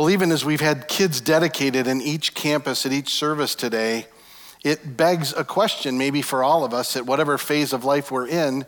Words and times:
Well, 0.00 0.08
even 0.08 0.32
as 0.32 0.46
we've 0.46 0.62
had 0.62 0.88
kids 0.88 1.20
dedicated 1.20 1.86
in 1.86 2.00
each 2.00 2.32
campus 2.32 2.86
at 2.86 2.92
each 2.92 3.10
service 3.10 3.54
today, 3.54 4.06
it 4.64 4.96
begs 4.96 5.34
a 5.34 5.44
question, 5.44 5.98
maybe 5.98 6.22
for 6.22 6.42
all 6.42 6.64
of 6.64 6.72
us, 6.72 6.96
at 6.96 7.04
whatever 7.04 7.36
phase 7.36 7.74
of 7.74 7.84
life 7.84 8.10
we're 8.10 8.26
in, 8.26 8.64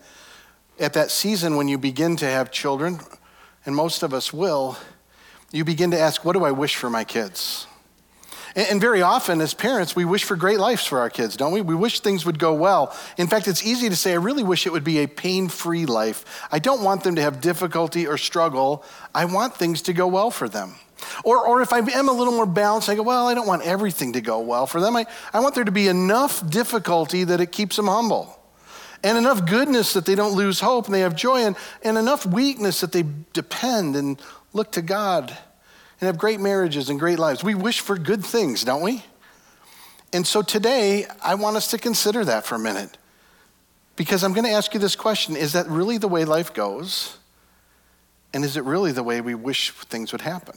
at 0.78 0.92
that 0.92 1.10
season 1.10 1.56
when 1.56 1.68
you 1.68 1.78
begin 1.78 2.16
to 2.16 2.26
have 2.26 2.50
children, 2.50 3.00
and 3.64 3.74
most 3.74 4.02
of 4.02 4.12
us 4.12 4.30
will, 4.30 4.76
you 5.52 5.64
begin 5.64 5.90
to 5.92 5.98
ask, 5.98 6.22
What 6.22 6.34
do 6.34 6.44
I 6.44 6.50
wish 6.50 6.76
for 6.76 6.90
my 6.90 7.02
kids? 7.02 7.66
And, 8.54 8.78
very 8.78 9.00
often, 9.00 9.40
as 9.40 9.54
parents, 9.54 9.96
we 9.96 10.04
wish 10.04 10.24
for 10.24 10.36
great 10.36 10.58
lives 10.58 10.84
for 10.84 10.98
our 10.98 11.08
kids, 11.08 11.38
don't 11.38 11.52
we? 11.52 11.62
We 11.62 11.74
wish 11.74 12.00
things 12.00 12.26
would 12.26 12.38
go 12.38 12.52
well. 12.52 12.94
In 13.16 13.26
fact, 13.26 13.48
it's 13.48 13.64
easy 13.64 13.88
to 13.88 13.96
say, 13.96 14.12
I 14.12 14.16
really 14.16 14.42
wish 14.42 14.66
it 14.66 14.72
would 14.72 14.84
be 14.84 14.98
a 14.98 15.08
pain 15.08 15.48
free 15.48 15.86
life. 15.86 16.46
I 16.52 16.58
don't 16.58 16.82
want 16.82 17.04
them 17.04 17.14
to 17.14 17.22
have 17.22 17.40
difficulty 17.40 18.06
or 18.06 18.18
struggle. 18.18 18.84
I 19.14 19.24
want 19.24 19.54
things 19.54 19.80
to 19.82 19.94
go 19.94 20.06
well 20.06 20.30
for 20.30 20.46
them. 20.46 20.74
Or, 21.24 21.46
or 21.46 21.62
if 21.62 21.72
I 21.72 21.78
am 21.78 22.08
a 22.08 22.12
little 22.12 22.32
more 22.32 22.46
balanced, 22.46 22.88
I 22.88 22.94
go, 22.94 23.02
well, 23.02 23.28
I 23.28 23.34
don't 23.34 23.46
want 23.46 23.62
everything 23.62 24.12
to 24.14 24.20
go 24.20 24.40
well 24.40 24.66
for 24.66 24.80
them. 24.80 24.96
I, 24.96 25.06
I 25.32 25.40
want 25.40 25.54
there 25.54 25.64
to 25.64 25.72
be 25.72 25.88
enough 25.88 26.48
difficulty 26.48 27.24
that 27.24 27.40
it 27.40 27.52
keeps 27.52 27.76
them 27.76 27.86
humble, 27.86 28.38
and 29.04 29.18
enough 29.18 29.46
goodness 29.46 29.94
that 29.94 30.06
they 30.06 30.14
don't 30.14 30.34
lose 30.34 30.60
hope 30.60 30.86
and 30.86 30.94
they 30.94 31.00
have 31.00 31.16
joy, 31.16 31.44
and, 31.44 31.56
and 31.82 31.98
enough 31.98 32.26
weakness 32.26 32.80
that 32.80 32.92
they 32.92 33.04
depend 33.32 33.96
and 33.96 34.20
look 34.52 34.72
to 34.72 34.82
God 34.82 35.30
and 35.30 36.06
have 36.06 36.18
great 36.18 36.40
marriages 36.40 36.90
and 36.90 36.98
great 36.98 37.18
lives. 37.18 37.44
We 37.44 37.54
wish 37.54 37.80
for 37.80 37.96
good 37.96 38.24
things, 38.24 38.64
don't 38.64 38.82
we? 38.82 39.04
And 40.12 40.26
so 40.26 40.42
today, 40.42 41.06
I 41.22 41.36
want 41.36 41.56
us 41.56 41.68
to 41.68 41.78
consider 41.78 42.24
that 42.24 42.44
for 42.44 42.56
a 42.56 42.58
minute. 42.58 42.98
Because 43.96 44.24
I'm 44.24 44.32
going 44.32 44.44
to 44.44 44.50
ask 44.50 44.74
you 44.74 44.80
this 44.80 44.96
question 44.96 45.36
Is 45.36 45.52
that 45.52 45.68
really 45.68 45.98
the 45.98 46.08
way 46.08 46.24
life 46.24 46.52
goes? 46.52 47.18
And 48.34 48.44
is 48.44 48.56
it 48.56 48.64
really 48.64 48.92
the 48.92 49.02
way 49.02 49.20
we 49.20 49.34
wish 49.34 49.70
things 49.70 50.12
would 50.12 50.22
happen? 50.22 50.54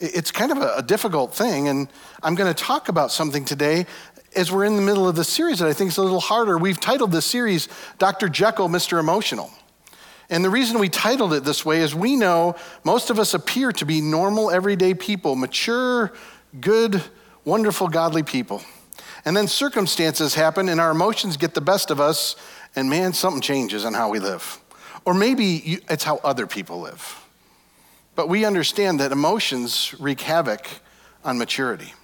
It's 0.00 0.30
kind 0.30 0.50
of 0.50 0.58
a, 0.58 0.82
difficult 0.82 1.34
thing, 1.34 1.68
and 1.68 1.86
I'm 2.22 2.34
going 2.34 2.52
to 2.52 2.58
talk 2.58 2.88
about 2.88 3.12
something 3.12 3.44
today 3.44 3.84
as 4.34 4.50
we're 4.50 4.64
in 4.64 4.76
the 4.76 4.82
middle 4.82 5.06
of 5.06 5.14
the 5.14 5.24
series 5.24 5.58
that 5.58 5.68
I 5.68 5.74
think 5.74 5.90
is 5.90 5.98
a 5.98 6.02
little 6.02 6.20
harder. 6.20 6.56
We've 6.56 6.80
titled 6.80 7.12
this 7.12 7.26
series 7.26 7.68
Dr. 7.98 8.30
Jekyll, 8.30 8.70
Mr. 8.70 8.98
Emotional. 8.98 9.50
And 10.30 10.42
the 10.42 10.48
reason 10.48 10.78
we 10.78 10.88
titled 10.88 11.34
it 11.34 11.44
this 11.44 11.66
way 11.66 11.80
is 11.80 11.94
we 11.94 12.16
know 12.16 12.56
most 12.82 13.10
of 13.10 13.18
us 13.18 13.34
appear 13.34 13.72
to 13.72 13.84
be 13.84 14.00
normal, 14.00 14.50
everyday 14.50 14.94
people, 14.94 15.36
mature, 15.36 16.14
good, 16.62 17.02
wonderful, 17.44 17.88
godly 17.88 18.22
people. 18.22 18.62
And 19.26 19.36
then 19.36 19.48
circumstances 19.48 20.34
happen 20.34 20.70
and 20.70 20.80
our 20.80 20.92
emotions 20.92 21.36
get 21.36 21.52
the 21.52 21.60
best 21.60 21.90
of 21.90 22.00
us, 22.00 22.36
and 22.74 22.88
man, 22.88 23.12
something 23.12 23.42
changes 23.42 23.84
in 23.84 23.92
how 23.92 24.08
we 24.08 24.18
live. 24.18 24.60
Or 25.04 25.12
maybe 25.12 25.80
it's 25.90 26.04
how 26.04 26.20
other 26.24 26.46
people 26.46 26.80
live. 26.80 27.19
But 28.20 28.28
we 28.28 28.44
understand 28.44 29.00
that 29.00 29.12
emotions 29.12 29.94
wreak 29.98 30.20
havoc 30.20 30.68
on 31.24 31.38
maturity. 31.38 31.94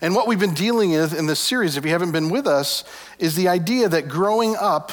And 0.00 0.12
what 0.12 0.26
we've 0.26 0.40
been 0.40 0.54
dealing 0.54 0.90
with 0.90 1.16
in 1.16 1.26
this 1.26 1.38
series, 1.38 1.76
if 1.76 1.84
you 1.84 1.92
haven't 1.92 2.10
been 2.10 2.30
with 2.30 2.48
us, 2.48 2.82
is 3.20 3.36
the 3.36 3.46
idea 3.46 3.88
that 3.88 4.08
growing 4.08 4.56
up 4.56 4.90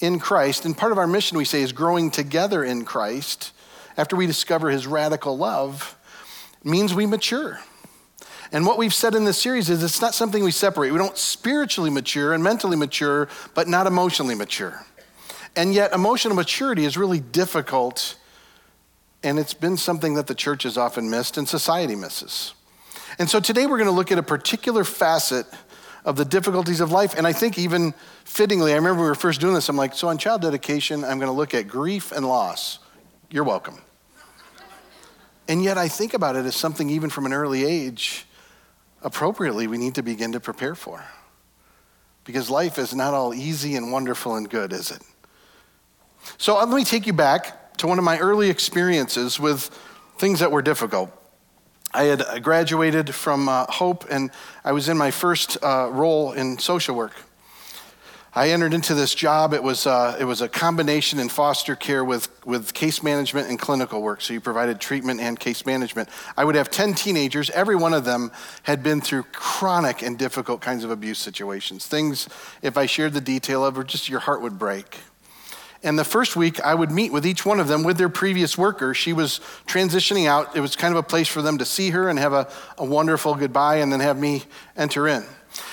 in 0.00 0.18
Christ, 0.18 0.64
and 0.64 0.76
part 0.76 0.90
of 0.90 0.98
our 0.98 1.06
mission, 1.06 1.38
we 1.38 1.44
say, 1.44 1.62
is 1.62 1.70
growing 1.70 2.10
together 2.10 2.64
in 2.64 2.84
Christ 2.84 3.52
after 3.96 4.16
we 4.16 4.26
discover 4.26 4.70
his 4.70 4.88
radical 4.88 5.38
love, 5.38 5.96
means 6.64 6.92
we 6.92 7.06
mature. 7.06 7.60
And 8.50 8.66
what 8.66 8.76
we've 8.76 8.92
said 8.92 9.14
in 9.14 9.24
this 9.24 9.38
series 9.38 9.70
is 9.70 9.84
it's 9.84 10.00
not 10.00 10.14
something 10.14 10.42
we 10.42 10.50
separate. 10.50 10.90
We 10.90 10.98
don't 10.98 11.16
spiritually 11.16 11.90
mature 11.90 12.32
and 12.34 12.42
mentally 12.42 12.76
mature, 12.76 13.28
but 13.54 13.68
not 13.68 13.86
emotionally 13.86 14.34
mature. 14.34 14.84
And 15.54 15.72
yet, 15.72 15.92
emotional 15.92 16.34
maturity 16.34 16.86
is 16.86 16.96
really 16.96 17.20
difficult 17.20 18.16
and 19.22 19.38
it's 19.38 19.54
been 19.54 19.76
something 19.76 20.14
that 20.14 20.26
the 20.26 20.34
church 20.34 20.62
has 20.62 20.76
often 20.76 21.10
missed 21.10 21.36
and 21.36 21.48
society 21.48 21.94
misses. 21.94 22.54
And 23.18 23.28
so 23.28 23.40
today 23.40 23.66
we're 23.66 23.78
going 23.78 23.90
to 23.90 23.94
look 23.94 24.12
at 24.12 24.18
a 24.18 24.22
particular 24.22 24.84
facet 24.84 25.46
of 26.04 26.16
the 26.16 26.24
difficulties 26.24 26.80
of 26.80 26.92
life. 26.92 27.14
And 27.16 27.26
I 27.26 27.32
think 27.32 27.58
even 27.58 27.92
fittingly, 28.24 28.72
I 28.72 28.76
remember 28.76 29.02
we 29.02 29.08
were 29.08 29.14
first 29.14 29.40
doing 29.40 29.54
this, 29.54 29.68
I'm 29.68 29.76
like, 29.76 29.94
so 29.94 30.08
on 30.08 30.18
child 30.18 30.42
dedication, 30.42 31.04
I'm 31.04 31.18
going 31.18 31.30
to 31.30 31.36
look 31.36 31.52
at 31.52 31.66
grief 31.66 32.12
and 32.12 32.26
loss. 32.26 32.78
You're 33.30 33.44
welcome. 33.44 33.78
And 35.48 35.62
yet 35.62 35.78
I 35.78 35.88
think 35.88 36.14
about 36.14 36.36
it 36.36 36.44
as 36.44 36.54
something 36.54 36.88
even 36.90 37.10
from 37.10 37.26
an 37.26 37.32
early 37.32 37.64
age, 37.64 38.26
appropriately, 39.02 39.66
we 39.66 39.78
need 39.78 39.94
to 39.96 40.02
begin 40.02 40.32
to 40.32 40.40
prepare 40.40 40.74
for. 40.74 41.02
Because 42.24 42.50
life 42.50 42.78
is 42.78 42.94
not 42.94 43.14
all 43.14 43.34
easy 43.34 43.74
and 43.76 43.90
wonderful 43.90 44.36
and 44.36 44.48
good, 44.48 44.72
is 44.72 44.90
it? 44.90 45.02
So 46.36 46.58
uh, 46.58 46.66
let 46.66 46.76
me 46.76 46.84
take 46.84 47.06
you 47.06 47.14
back 47.14 47.57
to 47.78 47.86
one 47.86 47.98
of 47.98 48.04
my 48.04 48.18
early 48.18 48.50
experiences 48.50 49.40
with 49.40 49.70
things 50.18 50.40
that 50.40 50.50
were 50.50 50.62
difficult. 50.62 51.10
I 51.94 52.04
had 52.04 52.42
graduated 52.42 53.14
from 53.14 53.48
uh, 53.48 53.64
Hope 53.66 54.04
and 54.10 54.30
I 54.64 54.72
was 54.72 54.88
in 54.88 54.98
my 54.98 55.10
first 55.10 55.56
uh, 55.62 55.88
role 55.90 56.32
in 56.32 56.58
social 56.58 56.94
work. 56.94 57.14
I 58.34 58.50
entered 58.50 58.74
into 58.74 58.94
this 58.94 59.14
job. 59.14 59.54
It 59.54 59.62
was, 59.62 59.86
uh, 59.86 60.16
it 60.20 60.24
was 60.24 60.42
a 60.42 60.48
combination 60.48 61.18
in 61.18 61.28
foster 61.28 61.74
care 61.74 62.04
with, 62.04 62.28
with 62.44 62.74
case 62.74 63.02
management 63.02 63.48
and 63.48 63.58
clinical 63.58 64.02
work. 64.02 64.20
So 64.20 64.34
you 64.34 64.40
provided 64.40 64.80
treatment 64.80 65.20
and 65.20 65.40
case 65.40 65.64
management. 65.64 66.08
I 66.36 66.44
would 66.44 66.54
have 66.54 66.70
10 66.70 66.94
teenagers. 66.94 67.48
Every 67.50 67.74
one 67.74 67.94
of 67.94 68.04
them 68.04 68.30
had 68.64 68.82
been 68.82 69.00
through 69.00 69.24
chronic 69.32 70.02
and 70.02 70.18
difficult 70.18 70.60
kinds 70.60 70.84
of 70.84 70.90
abuse 70.90 71.18
situations. 71.18 71.86
Things, 71.86 72.28
if 72.60 72.76
I 72.76 72.86
shared 72.86 73.14
the 73.14 73.20
detail 73.20 73.64
of, 73.64 73.78
or 73.78 73.82
just 73.82 74.08
your 74.08 74.20
heart 74.20 74.42
would 74.42 74.58
break. 74.58 74.98
And 75.82 75.98
the 75.98 76.04
first 76.04 76.34
week, 76.34 76.60
I 76.60 76.74
would 76.74 76.90
meet 76.90 77.12
with 77.12 77.24
each 77.24 77.46
one 77.46 77.60
of 77.60 77.68
them 77.68 77.84
with 77.84 77.98
their 77.98 78.08
previous 78.08 78.58
worker. 78.58 78.94
She 78.94 79.12
was 79.12 79.40
transitioning 79.66 80.26
out. 80.26 80.56
It 80.56 80.60
was 80.60 80.74
kind 80.74 80.92
of 80.92 80.98
a 80.98 81.04
place 81.04 81.28
for 81.28 81.40
them 81.40 81.58
to 81.58 81.64
see 81.64 81.90
her 81.90 82.08
and 82.08 82.18
have 82.18 82.32
a, 82.32 82.50
a 82.78 82.84
wonderful 82.84 83.34
goodbye 83.34 83.76
and 83.76 83.92
then 83.92 84.00
have 84.00 84.18
me 84.18 84.42
enter 84.76 85.06
in. 85.06 85.24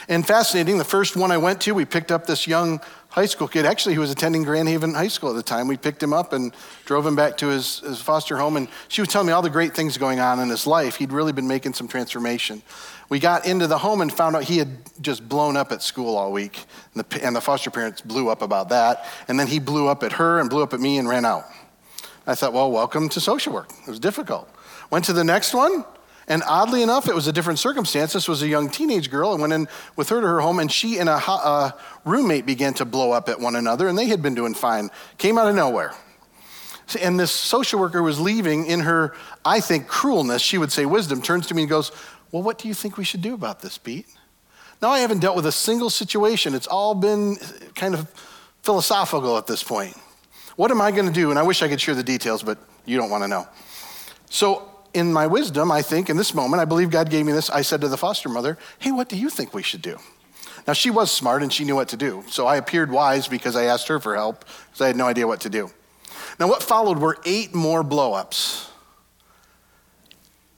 And 0.07 0.25
fascinating, 0.25 0.77
the 0.77 0.83
first 0.83 1.15
one 1.15 1.31
I 1.31 1.37
went 1.37 1.61
to, 1.61 1.73
we 1.73 1.85
picked 1.85 2.11
up 2.11 2.27
this 2.27 2.47
young 2.47 2.79
high 3.09 3.25
school 3.25 3.47
kid. 3.47 3.65
Actually, 3.65 3.93
he 3.93 3.99
was 3.99 4.11
attending 4.11 4.43
Grand 4.43 4.67
Haven 4.67 4.93
High 4.93 5.07
School 5.07 5.29
at 5.29 5.35
the 5.35 5.43
time. 5.43 5.67
We 5.67 5.77
picked 5.77 6.03
him 6.03 6.13
up 6.13 6.33
and 6.33 6.53
drove 6.85 7.05
him 7.05 7.15
back 7.15 7.37
to 7.37 7.47
his, 7.47 7.79
his 7.79 8.01
foster 8.01 8.37
home. 8.37 8.57
And 8.57 8.67
she 8.87 9.01
was 9.01 9.09
telling 9.09 9.27
me 9.27 9.33
all 9.33 9.41
the 9.41 9.49
great 9.49 9.73
things 9.73 9.97
going 9.97 10.19
on 10.19 10.39
in 10.39 10.49
his 10.49 10.67
life. 10.67 10.97
He'd 10.97 11.11
really 11.11 11.31
been 11.31 11.47
making 11.47 11.73
some 11.73 11.87
transformation. 11.87 12.61
We 13.09 13.19
got 13.19 13.45
into 13.45 13.67
the 13.67 13.77
home 13.77 14.01
and 14.01 14.11
found 14.11 14.35
out 14.35 14.43
he 14.43 14.57
had 14.57 14.77
just 15.01 15.27
blown 15.27 15.55
up 15.55 15.71
at 15.71 15.81
school 15.81 16.15
all 16.17 16.31
week. 16.31 16.65
And 16.93 17.03
the, 17.03 17.23
and 17.23 17.35
the 17.35 17.41
foster 17.41 17.69
parents 17.69 18.01
blew 18.01 18.29
up 18.29 18.41
about 18.41 18.69
that. 18.69 19.05
And 19.27 19.39
then 19.39 19.47
he 19.47 19.59
blew 19.59 19.87
up 19.87 20.03
at 20.03 20.13
her 20.13 20.39
and 20.39 20.49
blew 20.49 20.63
up 20.63 20.73
at 20.73 20.79
me 20.79 20.97
and 20.97 21.07
ran 21.07 21.25
out. 21.25 21.45
I 22.25 22.33
thought, 22.33 22.53
well, 22.53 22.71
welcome 22.71 23.07
to 23.09 23.21
social 23.21 23.53
work. 23.53 23.69
It 23.85 23.89
was 23.89 23.99
difficult. 23.99 24.49
Went 24.89 25.05
to 25.05 25.13
the 25.13 25.23
next 25.23 25.53
one. 25.53 25.85
And 26.27 26.41
oddly 26.47 26.81
enough, 26.81 27.07
it 27.07 27.13
was 27.13 27.27
a 27.27 27.31
different 27.31 27.59
circumstance. 27.59 28.13
This 28.13 28.27
was 28.27 28.41
a 28.41 28.47
young 28.47 28.69
teenage 28.69 29.11
girl, 29.11 29.33
and 29.33 29.41
went 29.41 29.53
in 29.53 29.67
with 29.95 30.09
her 30.09 30.21
to 30.21 30.25
her 30.25 30.39
home, 30.39 30.57
and 30.57 30.71
she 30.71 30.97
and 30.97 31.07
a, 31.07 31.17
a 31.17 31.75
roommate 32.03 32.47
began 32.47 32.73
to 32.75 32.85
blow 32.85 33.11
up 33.11 33.29
at 33.29 33.39
one 33.39 33.55
another, 33.55 33.87
and 33.87 33.95
they 33.95 34.07
had 34.07 34.23
been 34.23 34.33
doing 34.33 34.55
fine. 34.55 34.89
Came 35.19 35.37
out 35.37 35.47
of 35.47 35.53
nowhere. 35.53 35.93
And 37.01 37.19
this 37.19 37.31
social 37.31 37.79
worker 37.79 38.01
was 38.01 38.19
leaving 38.19 38.65
in 38.65 38.81
her, 38.81 39.15
I 39.43 39.59
think, 39.59 39.87
cruelness, 39.87 40.39
she 40.39 40.57
would 40.57 40.71
say 40.71 40.85
wisdom, 40.85 41.21
turns 41.21 41.47
to 41.47 41.53
me 41.53 41.63
and 41.63 41.69
goes, 41.69 41.91
Well, 42.35 42.43
what 42.43 42.57
do 42.57 42.67
you 42.67 42.73
think 42.73 42.97
we 42.97 43.05
should 43.05 43.21
do 43.21 43.33
about 43.33 43.61
this, 43.61 43.77
Pete? 43.77 44.07
Now, 44.81 44.89
I 44.89 44.99
haven't 44.99 45.19
dealt 45.19 45.37
with 45.37 45.45
a 45.45 45.53
single 45.53 45.89
situation. 45.89 46.53
It's 46.53 46.67
all 46.67 46.93
been 46.93 47.37
kind 47.75 47.93
of 47.93 48.11
philosophical 48.61 49.37
at 49.37 49.47
this 49.47 49.63
point. 49.63 49.95
What 50.57 50.69
am 50.69 50.81
I 50.81 50.91
going 50.91 51.05
to 51.05 51.13
do? 51.13 51.29
And 51.29 51.39
I 51.39 51.43
wish 51.43 51.61
I 51.61 51.69
could 51.69 51.79
share 51.79 51.95
the 51.95 52.03
details, 52.03 52.43
but 52.43 52.57
you 52.83 52.97
don't 52.97 53.09
want 53.09 53.23
to 53.23 53.29
know. 53.29 53.47
So 54.29 54.69
in 54.93 55.13
my 55.13 55.27
wisdom, 55.27 55.71
I 55.71 55.81
think, 55.81 56.09
in 56.09 56.17
this 56.17 56.33
moment, 56.33 56.61
I 56.61 56.65
believe 56.65 56.89
God 56.89 57.09
gave 57.09 57.25
me 57.25 57.31
this. 57.31 57.49
I 57.49 57.61
said 57.61 57.79
to 57.79 57.87
the 57.87 57.95
foster 57.95 58.27
mother, 58.27 58.57
Hey, 58.79 58.91
what 58.91 59.07
do 59.07 59.15
you 59.15 59.29
think 59.29 59.53
we 59.53 59.63
should 59.63 59.81
do? 59.81 59.97
Now, 60.67 60.73
she 60.73 60.89
was 60.89 61.11
smart 61.11 61.41
and 61.41 61.53
she 61.53 61.63
knew 61.63 61.75
what 61.75 61.87
to 61.87 61.97
do. 61.97 62.25
So 62.27 62.47
I 62.47 62.57
appeared 62.57 62.91
wise 62.91 63.29
because 63.29 63.55
I 63.55 63.63
asked 63.63 63.87
her 63.87 63.97
for 63.97 64.13
help 64.13 64.41
because 64.41 64.81
I 64.81 64.87
had 64.87 64.97
no 64.97 65.07
idea 65.07 65.25
what 65.25 65.39
to 65.39 65.49
do. 65.49 65.71
Now, 66.37 66.49
what 66.49 66.61
followed 66.61 66.97
were 66.97 67.17
eight 67.23 67.55
more 67.55 67.81
blowups. 67.81 68.71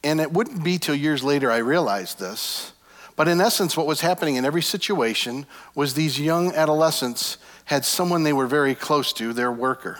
And 0.04 0.22
it 0.22 0.32
wouldn't 0.32 0.64
be 0.64 0.78
till 0.78 0.96
years 0.96 1.24
later 1.24 1.52
I 1.52 1.58
realized 1.58 2.20
this. 2.20 2.74
But 3.16 3.28
in 3.28 3.42
essence, 3.42 3.76
what 3.76 3.88
was 3.88 4.02
happening 4.02 4.36
in 4.36 4.46
every 4.46 4.62
situation 4.62 5.48
was 5.74 5.94
these 5.94 6.20
young 6.20 6.54
adolescents 6.54 7.38
had 7.66 7.84
someone 7.84 8.24
they 8.24 8.34
were 8.34 8.48
very 8.48 8.76
close 8.76 9.12
to, 9.14 9.34
their 9.34 9.52
worker. 9.52 10.00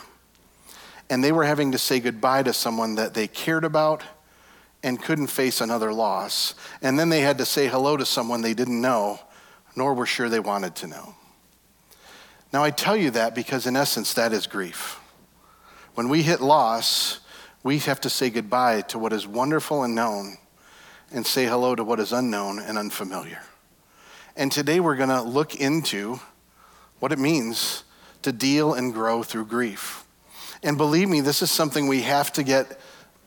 And 1.10 1.22
they 1.22 1.32
were 1.32 1.44
having 1.44 1.72
to 1.72 1.78
say 1.78 2.00
goodbye 2.00 2.44
to 2.44 2.52
someone 2.52 2.94
that 2.94 3.14
they 3.14 3.26
cared 3.26 3.64
about 3.64 4.04
and 4.82 5.02
couldn't 5.02 5.26
face 5.26 5.60
another 5.60 5.92
loss. 5.92 6.54
And 6.80 6.98
then 6.98 7.08
they 7.08 7.20
had 7.20 7.38
to 7.38 7.44
say 7.44 7.66
hello 7.66 7.96
to 7.96 8.06
someone 8.06 8.40
they 8.40 8.54
didn't 8.54 8.80
know, 8.80 9.18
nor 9.74 9.94
were 9.94 10.06
sure 10.06 10.28
they 10.28 10.40
wanted 10.40 10.76
to 10.76 10.86
know. 10.86 11.14
Now, 12.52 12.62
I 12.62 12.70
tell 12.70 12.96
you 12.96 13.10
that 13.10 13.34
because, 13.34 13.66
in 13.66 13.76
essence, 13.76 14.14
that 14.14 14.32
is 14.32 14.46
grief. 14.46 15.00
When 15.94 16.08
we 16.08 16.22
hit 16.22 16.40
loss, 16.40 17.20
we 17.68 17.76
have 17.80 18.00
to 18.00 18.08
say 18.08 18.30
goodbye 18.30 18.80
to 18.80 18.98
what 18.98 19.12
is 19.12 19.26
wonderful 19.26 19.82
and 19.82 19.94
known 19.94 20.38
and 21.12 21.26
say 21.26 21.44
hello 21.44 21.74
to 21.74 21.84
what 21.84 22.00
is 22.00 22.14
unknown 22.14 22.58
and 22.58 22.78
unfamiliar. 22.78 23.42
And 24.36 24.50
today 24.50 24.80
we're 24.80 24.96
going 24.96 25.10
to 25.10 25.20
look 25.20 25.54
into 25.54 26.18
what 26.98 27.12
it 27.12 27.18
means 27.18 27.84
to 28.22 28.32
deal 28.32 28.72
and 28.72 28.94
grow 28.94 29.22
through 29.22 29.44
grief. 29.44 30.06
And 30.62 30.78
believe 30.78 31.10
me, 31.10 31.20
this 31.20 31.42
is 31.42 31.50
something 31.50 31.88
we 31.88 32.00
have 32.00 32.32
to 32.32 32.42
get 32.42 32.80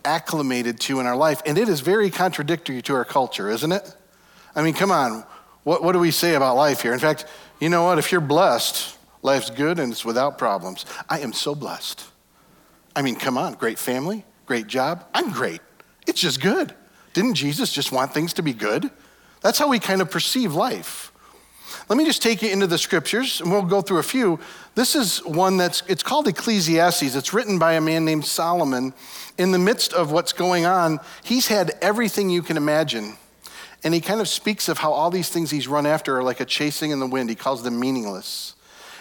acclimated 0.04 0.80
to 0.80 1.00
in 1.00 1.06
our 1.06 1.16
life. 1.16 1.44
And 1.46 1.60
it 1.60 1.70
is 1.70 1.82
very 1.82 2.10
contradictory 2.10 2.82
to 2.82 2.96
our 2.96 3.06
culture, 3.06 3.48
isn't 3.48 3.72
it? 3.72 3.96
I 4.56 4.64
mean, 4.64 4.74
come 4.74 4.90
on. 4.90 5.24
What, 5.66 5.84
what 5.84 5.92
do 5.92 6.00
we 6.00 6.10
say 6.10 6.34
about 6.34 6.56
life 6.56 6.82
here? 6.82 6.94
In 6.94 7.00
fact, 7.00 7.26
you 7.60 7.70
know 7.70 7.84
what? 7.84 8.00
If 8.00 8.12
you're 8.12 8.22
blessed, 8.22 8.98
life's 9.22 9.52
good 9.52 9.78
and 9.78 9.92
it's 9.92 10.04
without 10.04 10.40
problems. 10.40 10.88
I 11.08 11.20
am 11.20 11.32
so 11.32 11.54
blessed. 11.54 12.04
I 12.96 13.04
mean, 13.04 13.18
come 13.18 13.38
on. 13.38 13.54
Great 13.54 13.78
family, 13.78 14.26
great 14.52 14.68
job. 14.68 15.06
I'm 15.14 15.32
great. 15.32 15.62
It's 16.08 16.20
just 16.20 16.42
good. 16.42 16.76
Didn't 17.14 17.36
Jesus 17.36 17.72
just 17.72 17.94
want 17.94 18.14
things 18.14 18.34
to 18.34 18.42
be 18.42 18.52
good? 18.52 18.92
That's 19.40 19.58
how 19.58 19.70
we 19.70 19.80
kind 19.80 20.02
of 20.02 20.12
perceive 20.12 20.54
life. 20.54 21.14
Let 21.88 21.96
me 21.96 22.04
just 22.04 22.22
take 22.22 22.42
you 22.42 22.50
into 22.50 22.68
the 22.68 22.78
scriptures 22.78 23.40
and 23.40 23.50
we'll 23.50 23.62
go 23.62 23.82
through 23.82 24.00
a 24.00 24.04
few. 24.04 24.42
This 24.76 24.94
is 24.94 25.24
one 25.24 25.56
that's 25.56 25.84
it's 25.88 26.04
called 26.04 26.28
Ecclesiastes. 26.28 27.16
It's 27.16 27.34
written 27.34 27.60
by 27.60 27.76
a 27.76 27.82
man 27.82 28.04
named 28.04 28.26
Solomon. 28.26 28.94
In 29.38 29.54
the 29.54 29.58
midst 29.58 29.94
of 29.94 30.12
what's 30.12 30.34
going 30.34 30.66
on, 30.66 31.00
he's 31.24 31.48
had 31.48 31.72
everything 31.82 32.30
you 32.30 32.42
can 32.42 32.58
imagine. 32.58 33.16
And 33.86 33.94
he 33.94 34.02
kind 34.02 34.20
of 34.20 34.28
speaks 34.28 34.68
of 34.68 34.80
how 34.80 34.92
all 34.92 35.12
these 35.12 35.30
things 35.30 35.50
he's 35.50 35.70
run 35.70 35.86
after 35.86 36.18
are 36.18 36.24
like 36.24 36.42
a 36.42 36.46
chasing 36.46 36.92
in 36.92 37.00
the 37.00 37.08
wind. 37.08 37.30
He 37.30 37.38
calls 37.38 37.64
them 37.64 37.80
meaningless. 37.80 38.56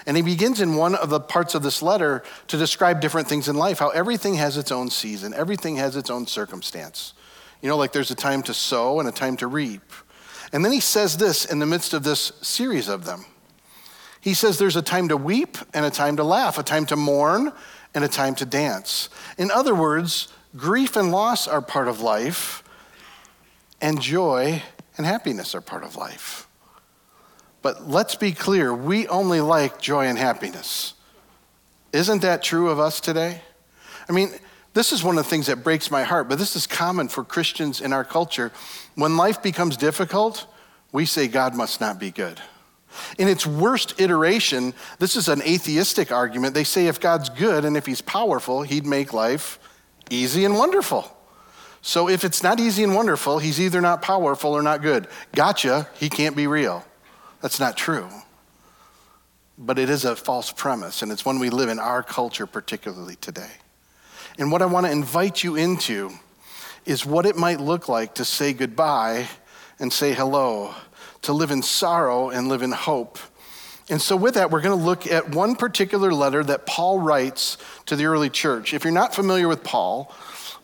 And 0.06 0.16
he 0.16 0.22
begins 0.22 0.60
in 0.60 0.76
one 0.76 0.94
of 0.94 1.10
the 1.10 1.20
parts 1.20 1.54
of 1.54 1.62
this 1.62 1.82
letter 1.82 2.22
to 2.48 2.56
describe 2.56 3.00
different 3.00 3.28
things 3.28 3.48
in 3.48 3.56
life, 3.56 3.78
how 3.78 3.90
everything 3.90 4.34
has 4.34 4.56
its 4.56 4.72
own 4.72 4.90
season, 4.90 5.34
everything 5.34 5.76
has 5.76 5.96
its 5.96 6.10
own 6.10 6.26
circumstance. 6.26 7.14
You 7.60 7.68
know, 7.68 7.76
like 7.76 7.92
there's 7.92 8.10
a 8.10 8.16
time 8.16 8.42
to 8.44 8.54
sow 8.54 9.00
and 9.00 9.08
a 9.08 9.12
time 9.12 9.36
to 9.38 9.46
reap. 9.46 9.92
And 10.52 10.64
then 10.64 10.72
he 10.72 10.80
says 10.80 11.16
this 11.16 11.44
in 11.44 11.58
the 11.58 11.66
midst 11.66 11.92
of 11.92 12.02
this 12.02 12.32
series 12.40 12.88
of 12.88 13.04
them. 13.04 13.24
He 14.20 14.34
says 14.34 14.58
there's 14.58 14.76
a 14.76 14.82
time 14.82 15.08
to 15.08 15.16
weep 15.16 15.56
and 15.72 15.84
a 15.84 15.90
time 15.90 16.16
to 16.16 16.24
laugh, 16.24 16.58
a 16.58 16.62
time 16.62 16.86
to 16.86 16.96
mourn 16.96 17.52
and 17.94 18.04
a 18.04 18.08
time 18.08 18.34
to 18.36 18.46
dance. 18.46 19.08
In 19.38 19.50
other 19.50 19.74
words, 19.74 20.28
grief 20.56 20.96
and 20.96 21.10
loss 21.10 21.48
are 21.48 21.62
part 21.62 21.88
of 21.88 22.00
life, 22.00 22.62
and 23.80 24.00
joy 24.00 24.62
and 24.96 25.06
happiness 25.06 25.54
are 25.54 25.60
part 25.60 25.84
of 25.84 25.96
life. 25.96 26.46
But 27.62 27.88
let's 27.88 28.14
be 28.14 28.32
clear 28.32 28.74
we 28.74 29.06
only 29.08 29.40
like 29.40 29.80
joy 29.80 30.06
and 30.06 30.18
happiness. 30.18 30.94
Isn't 31.92 32.22
that 32.22 32.42
true 32.42 32.70
of 32.70 32.78
us 32.78 33.00
today? 33.00 33.42
I 34.08 34.12
mean, 34.12 34.30
this 34.72 34.92
is 34.92 35.02
one 35.02 35.18
of 35.18 35.24
the 35.24 35.30
things 35.30 35.46
that 35.46 35.64
breaks 35.64 35.90
my 35.90 36.04
heart, 36.04 36.28
but 36.28 36.38
this 36.38 36.54
is 36.54 36.66
common 36.66 37.08
for 37.08 37.24
Christians 37.24 37.80
in 37.80 37.92
our 37.92 38.04
culture. 38.04 38.52
When 38.94 39.16
life 39.16 39.42
becomes 39.42 39.76
difficult, 39.76 40.46
we 40.92 41.06
say 41.06 41.26
God 41.26 41.54
must 41.54 41.80
not 41.80 41.98
be 41.98 42.10
good. 42.10 42.40
In 43.18 43.28
its 43.28 43.46
worst 43.46 44.00
iteration, 44.00 44.74
this 44.98 45.16
is 45.16 45.28
an 45.28 45.42
atheistic 45.42 46.10
argument. 46.10 46.54
They 46.54 46.64
say 46.64 46.86
if 46.86 47.00
God's 47.00 47.28
good 47.28 47.64
and 47.64 47.76
if 47.76 47.86
he's 47.86 48.00
powerful, 48.00 48.62
he'd 48.62 48.86
make 48.86 49.12
life 49.12 49.58
easy 50.08 50.44
and 50.44 50.56
wonderful. 50.56 51.16
So 51.82 52.08
if 52.08 52.24
it's 52.24 52.42
not 52.42 52.60
easy 52.60 52.82
and 52.84 52.94
wonderful, 52.94 53.38
he's 53.38 53.60
either 53.60 53.80
not 53.80 54.02
powerful 54.02 54.52
or 54.52 54.62
not 54.62 54.82
good. 54.82 55.08
Gotcha, 55.34 55.88
he 55.94 56.08
can't 56.08 56.36
be 56.36 56.46
real. 56.46 56.84
That's 57.40 57.60
not 57.60 57.76
true. 57.76 58.08
But 59.58 59.78
it 59.78 59.90
is 59.90 60.04
a 60.04 60.16
false 60.16 60.52
premise, 60.52 61.02
and 61.02 61.12
it's 61.12 61.24
one 61.24 61.38
we 61.38 61.50
live 61.50 61.68
in 61.68 61.78
our 61.78 62.02
culture, 62.02 62.46
particularly 62.46 63.16
today. 63.16 63.50
And 64.38 64.50
what 64.50 64.62
I 64.62 64.66
want 64.66 64.86
to 64.86 64.92
invite 64.92 65.42
you 65.42 65.56
into 65.56 66.12
is 66.86 67.04
what 67.04 67.26
it 67.26 67.36
might 67.36 67.60
look 67.60 67.88
like 67.88 68.14
to 68.14 68.24
say 68.24 68.52
goodbye 68.52 69.28
and 69.78 69.92
say 69.92 70.14
hello, 70.14 70.74
to 71.22 71.32
live 71.32 71.50
in 71.50 71.62
sorrow 71.62 72.30
and 72.30 72.48
live 72.48 72.62
in 72.62 72.72
hope. 72.72 73.18
And 73.90 74.00
so, 74.00 74.14
with 74.14 74.34
that, 74.34 74.50
we're 74.50 74.60
going 74.60 74.78
to 74.78 74.84
look 74.84 75.06
at 75.06 75.34
one 75.34 75.56
particular 75.56 76.12
letter 76.12 76.44
that 76.44 76.64
Paul 76.64 77.00
writes 77.00 77.58
to 77.86 77.96
the 77.96 78.04
early 78.04 78.30
church. 78.30 78.72
If 78.72 78.84
you're 78.84 78.92
not 78.92 79.14
familiar 79.14 79.48
with 79.48 79.64
Paul, 79.64 80.14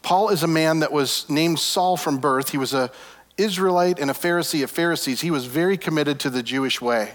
Paul 0.03 0.29
is 0.29 0.45
a 0.45 0.47
man 0.47 0.81
that 0.81 0.93
was 0.93 1.29
named 1.29 1.59
Saul 1.59 1.97
from 1.97 2.19
birth. 2.19 2.51
He 2.51 2.59
was 2.59 2.73
a 2.73 2.91
Israelite 3.39 3.99
and 3.99 4.11
a 4.11 4.15
Pharisee 4.15 4.65
of 4.65 4.71
Pharisees. 4.71 5.21
He 5.21 5.31
was 5.31 5.47
very 5.47 5.77
committed 5.77 6.21
to 6.21 6.31
the 6.31 6.43
Jewish 6.43 6.81
way. 6.81 7.13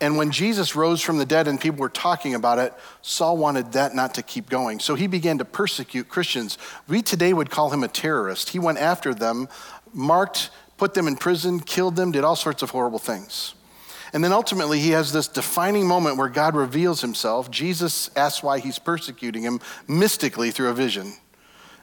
And 0.00 0.16
when 0.16 0.32
Jesus 0.32 0.74
rose 0.74 1.00
from 1.00 1.18
the 1.18 1.26
dead 1.26 1.46
and 1.46 1.60
people 1.60 1.80
were 1.80 1.88
talking 1.88 2.34
about 2.34 2.58
it, 2.58 2.74
Saul 3.02 3.36
wanted 3.36 3.72
that 3.72 3.94
not 3.94 4.14
to 4.14 4.22
keep 4.22 4.50
going. 4.50 4.80
So 4.80 4.96
he 4.96 5.06
began 5.06 5.38
to 5.38 5.44
persecute 5.44 6.08
Christians. 6.08 6.58
We 6.88 7.02
today 7.02 7.32
would 7.32 7.50
call 7.50 7.70
him 7.70 7.84
a 7.84 7.88
terrorist. 7.88 8.48
He 8.48 8.58
went 8.58 8.78
after 8.78 9.14
them, 9.14 9.48
marked, 9.94 10.50
put 10.76 10.94
them 10.94 11.06
in 11.06 11.14
prison, 11.16 11.60
killed 11.60 11.94
them, 11.94 12.10
did 12.10 12.24
all 12.24 12.34
sorts 12.34 12.62
of 12.62 12.70
horrible 12.70 12.98
things. 12.98 13.54
And 14.12 14.24
then 14.24 14.32
ultimately, 14.32 14.80
he 14.80 14.90
has 14.90 15.12
this 15.12 15.28
defining 15.28 15.86
moment 15.86 16.16
where 16.16 16.28
God 16.28 16.56
reveals 16.56 17.00
himself. 17.00 17.50
Jesus 17.50 18.10
asks 18.16 18.42
why 18.42 18.58
he's 18.58 18.78
persecuting 18.78 19.42
him 19.42 19.60
mystically 19.86 20.50
through 20.50 20.68
a 20.68 20.74
vision. 20.74 21.14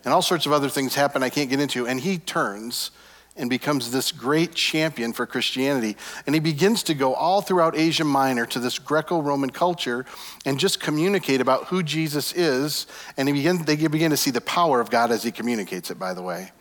And 0.03 0.13
all 0.13 0.21
sorts 0.21 0.45
of 0.45 0.51
other 0.51 0.69
things 0.69 0.95
happen 0.95 1.23
I 1.23 1.29
can't 1.29 1.49
get 1.49 1.59
into. 1.59 1.87
And 1.87 2.01
he 2.01 2.17
turns 2.17 2.91
and 3.35 3.49
becomes 3.49 3.91
this 3.91 4.11
great 4.11 4.53
champion 4.53 5.13
for 5.13 5.25
Christianity. 5.25 5.95
And 6.25 6.35
he 6.35 6.41
begins 6.41 6.83
to 6.83 6.93
go 6.93 7.13
all 7.13 7.41
throughout 7.41 7.77
Asia 7.77 8.03
Minor 8.03 8.45
to 8.47 8.59
this 8.59 8.77
Greco 8.79 9.21
Roman 9.21 9.49
culture 9.49 10.05
and 10.45 10.59
just 10.59 10.79
communicate 10.79 11.39
about 11.39 11.65
who 11.65 11.81
Jesus 11.81 12.33
is. 12.33 12.85
And 13.15 13.27
he 13.27 13.33
begin, 13.33 13.63
they 13.63 13.75
begin 13.75 14.11
to 14.11 14.17
see 14.17 14.31
the 14.31 14.41
power 14.41 14.81
of 14.81 14.89
God 14.89 15.11
as 15.11 15.23
he 15.23 15.31
communicates 15.31 15.89
it, 15.89 15.97
by 15.97 16.13
the 16.13 16.21
way. 16.21 16.51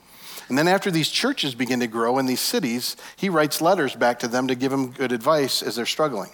And 0.48 0.56
then 0.56 0.68
after 0.68 0.90
these 0.90 1.10
churches 1.10 1.54
begin 1.54 1.80
to 1.80 1.86
grow 1.86 2.18
in 2.18 2.26
these 2.26 2.40
cities, 2.40 2.96
he 3.16 3.28
writes 3.28 3.60
letters 3.60 3.94
back 3.94 4.20
to 4.20 4.28
them 4.28 4.48
to 4.48 4.54
give 4.54 4.70
them 4.70 4.92
good 4.92 5.12
advice 5.12 5.62
as 5.62 5.76
they're 5.76 5.84
struggling. 5.84 6.30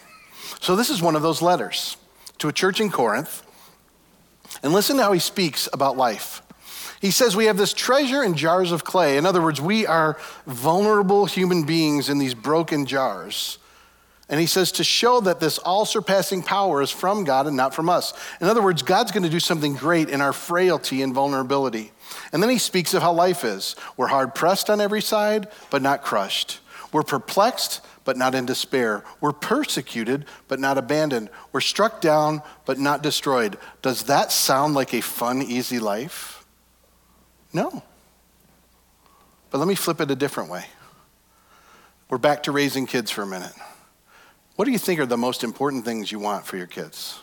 So 0.60 0.76
this 0.76 0.90
is 0.90 1.02
one 1.02 1.16
of 1.16 1.22
those 1.22 1.42
letters 1.42 1.96
to 2.38 2.48
a 2.48 2.52
church 2.52 2.80
in 2.80 2.90
Corinth. 2.90 3.42
And 4.62 4.72
listen 4.72 4.98
to 4.98 5.02
how 5.02 5.12
he 5.12 5.18
speaks 5.18 5.68
about 5.72 5.96
life. 5.96 6.42
He 7.04 7.10
says 7.10 7.36
we 7.36 7.44
have 7.44 7.58
this 7.58 7.74
treasure 7.74 8.24
in 8.24 8.34
jars 8.34 8.72
of 8.72 8.82
clay. 8.82 9.18
In 9.18 9.26
other 9.26 9.42
words, 9.42 9.60
we 9.60 9.86
are 9.86 10.16
vulnerable 10.46 11.26
human 11.26 11.64
beings 11.64 12.08
in 12.08 12.16
these 12.16 12.32
broken 12.32 12.86
jars. 12.86 13.58
And 14.30 14.40
he 14.40 14.46
says 14.46 14.72
to 14.72 14.84
show 14.84 15.20
that 15.20 15.38
this 15.38 15.58
all 15.58 15.84
surpassing 15.84 16.42
power 16.42 16.80
is 16.80 16.90
from 16.90 17.24
God 17.24 17.46
and 17.46 17.58
not 17.58 17.74
from 17.74 17.90
us. 17.90 18.14
In 18.40 18.46
other 18.46 18.62
words, 18.62 18.80
God's 18.80 19.12
going 19.12 19.22
to 19.22 19.28
do 19.28 19.38
something 19.38 19.74
great 19.74 20.08
in 20.08 20.22
our 20.22 20.32
frailty 20.32 21.02
and 21.02 21.12
vulnerability. 21.12 21.92
And 22.32 22.42
then 22.42 22.48
he 22.48 22.56
speaks 22.56 22.94
of 22.94 23.02
how 23.02 23.12
life 23.12 23.44
is. 23.44 23.76
We're 23.98 24.06
hard 24.06 24.34
pressed 24.34 24.70
on 24.70 24.80
every 24.80 25.02
side, 25.02 25.48
but 25.68 25.82
not 25.82 26.00
crushed. 26.00 26.60
We're 26.90 27.02
perplexed, 27.02 27.82
but 28.04 28.16
not 28.16 28.34
in 28.34 28.46
despair. 28.46 29.04
We're 29.20 29.32
persecuted, 29.32 30.24
but 30.48 30.58
not 30.58 30.78
abandoned. 30.78 31.28
We're 31.52 31.60
struck 31.60 32.00
down, 32.00 32.40
but 32.64 32.78
not 32.78 33.02
destroyed. 33.02 33.58
Does 33.82 34.04
that 34.04 34.32
sound 34.32 34.72
like 34.72 34.94
a 34.94 35.02
fun, 35.02 35.42
easy 35.42 35.78
life? 35.78 36.33
No. 37.54 37.82
But 39.50 39.58
let 39.58 39.68
me 39.68 39.76
flip 39.76 40.00
it 40.00 40.10
a 40.10 40.16
different 40.16 40.50
way. 40.50 40.66
We're 42.10 42.18
back 42.18 42.42
to 42.42 42.52
raising 42.52 42.86
kids 42.86 43.10
for 43.10 43.22
a 43.22 43.26
minute. 43.26 43.54
What 44.56 44.66
do 44.66 44.72
you 44.72 44.78
think 44.78 45.00
are 45.00 45.06
the 45.06 45.16
most 45.16 45.42
important 45.42 45.84
things 45.84 46.12
you 46.12 46.18
want 46.18 46.44
for 46.44 46.56
your 46.56 46.66
kids? 46.66 47.20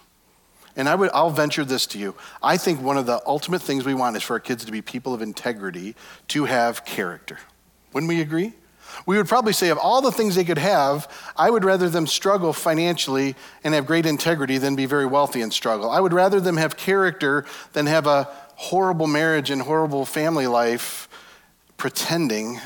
And 0.76 0.88
I 0.88 0.96
would, 0.96 1.12
I'll 1.14 1.30
venture 1.30 1.66
this 1.66 1.86
to 1.88 2.00
you. 2.00 2.16
I 2.42 2.58
think 2.58 2.82
one 2.82 2.98
of 2.98 3.06
the 3.06 3.22
ultimate 3.26 3.62
things 3.62 3.86
we 3.86 3.94
want 3.94 4.16
is 4.16 4.24
for 4.24 4.34
our 4.34 4.40
kids 4.40 4.64
to 4.66 4.72
be 4.72 4.82
people 4.82 5.14
of 5.14 5.22
integrity, 5.22 5.96
to 6.30 6.46
have 6.46 6.86
character. 6.86 7.38
Wouldn't 7.94 8.10
we 8.10 8.22
agree? 8.22 8.54
We 9.06 9.18
would 9.18 9.28
probably 9.28 9.54
say, 9.54 9.70
of 9.70 9.78
all 9.78 10.02
the 10.02 10.12
things 10.12 10.36
they 10.36 10.44
could 10.44 10.58
have, 10.58 11.10
I 11.38 11.50
would 11.50 11.64
rather 11.64 11.90
them 11.90 12.08
struggle 12.08 12.54
financially 12.54 13.36
and 13.64 13.74
have 13.74 13.86
great 13.86 14.06
integrity 14.06 14.58
than 14.58 14.76
be 14.76 14.86
very 14.86 15.06
wealthy 15.06 15.42
and 15.42 15.54
struggle. 15.54 15.90
I 15.90 16.00
would 16.00 16.14
rather 16.14 16.40
them 16.40 16.58
have 16.58 16.78
character 16.78 17.46
than 17.74 17.86
have 17.86 18.08
a 18.08 18.30
horrible 18.62 19.08
marriage 19.08 19.50
and 19.50 19.60
horrible 19.60 20.06
family 20.06 20.46
life 20.46 21.10
pretending, 21.78 22.62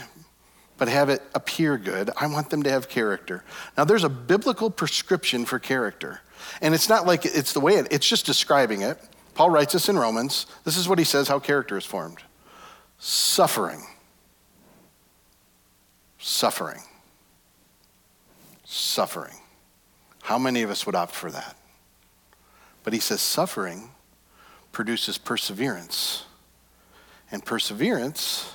but 0.78 0.90
have 0.90 1.08
it 1.08 1.22
appear 1.34 1.78
good. 1.78 2.10
I 2.18 2.28
want 2.28 2.50
them 2.50 2.64
to 2.64 2.70
have 2.70 2.90
character. 2.90 3.46
Now, 3.78 3.86
there's 3.86 4.04
a 4.04 4.10
biblical 4.10 4.70
prescription 4.70 5.46
for 5.46 5.58
character. 5.58 6.20
And 6.62 6.74
it's 6.74 6.90
not 6.90 7.06
like 7.06 7.24
it's 7.24 7.54
the 7.54 7.62
way 7.62 7.75
it, 7.75 7.88
it's 7.92 8.08
just 8.08 8.25
describing 8.25 8.82
it. 8.82 9.00
Paul 9.36 9.50
writes 9.50 9.72
this 9.72 9.88
in 9.88 9.98
Romans. 9.98 10.48
This 10.66 10.75
is 10.75 10.90
what 10.90 11.00
he 11.00 11.06
says 11.06 11.30
how 11.30 11.40
character 11.40 11.78
is 11.78 11.86
formed 11.86 12.20
suffering. 13.00 13.82
Suffering. 16.20 16.82
Suffering. 18.66 19.36
How 20.24 20.38
many 20.38 20.62
of 20.62 20.70
us 20.70 20.86
would 20.86 20.96
opt 20.96 21.16
for 21.16 21.32
that? 21.32 21.56
But 22.84 22.92
he 22.92 23.00
says 23.00 23.22
suffering 23.22 23.92
produces 24.75 25.17
perseverance, 25.17 26.25
and 27.32 27.46
perseverance 27.46 28.53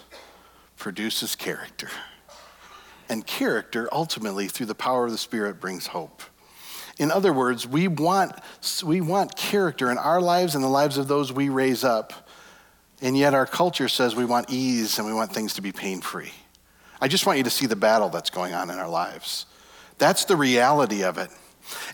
produces 0.77 1.35
character. 1.35 1.89
And 3.09 3.27
character, 3.27 3.89
ultimately, 3.91 4.47
through 4.47 4.67
the 4.67 4.75
power 4.75 5.07
of 5.07 5.13
the 5.13 5.19
Spirit, 5.19 5.61
brings 5.61 5.87
hope. 5.87 6.23
In 6.99 7.11
other 7.11 7.33
words, 7.33 7.67
we 7.67 7.89
want, 7.89 8.33
we 8.85 9.01
want 9.01 9.35
character 9.35 9.91
in 9.91 9.97
our 9.97 10.21
lives 10.21 10.55
and 10.55 10.63
the 10.63 10.69
lives 10.69 10.99
of 10.99 11.09
those 11.09 11.33
we 11.33 11.49
raise 11.49 11.85
up. 11.85 12.29
And 13.01 13.17
yet, 13.17 13.33
our 13.33 13.47
culture 13.47 13.89
says 13.89 14.15
we 14.15 14.27
want 14.27 14.51
ease 14.51 14.99
and 14.99 15.09
we 15.09 15.15
want 15.15 15.33
things 15.33 15.55
to 15.55 15.63
be 15.63 15.73
pain 15.73 16.03
free. 16.03 16.33
I 17.01 17.09
just 17.09 17.25
want 17.25 17.39
you 17.39 17.45
to 17.45 17.51
see 17.51 17.65
the 17.65 17.77
battle 17.77 18.11
that's 18.11 18.29
going 18.29 18.53
on 18.53 18.69
in 18.69 18.79
our 18.79 18.91
lives. 18.91 19.47
That's 19.97 20.27
the 20.27 20.37
reality 20.37 21.03
of 21.03 21.17
it. 21.17 21.31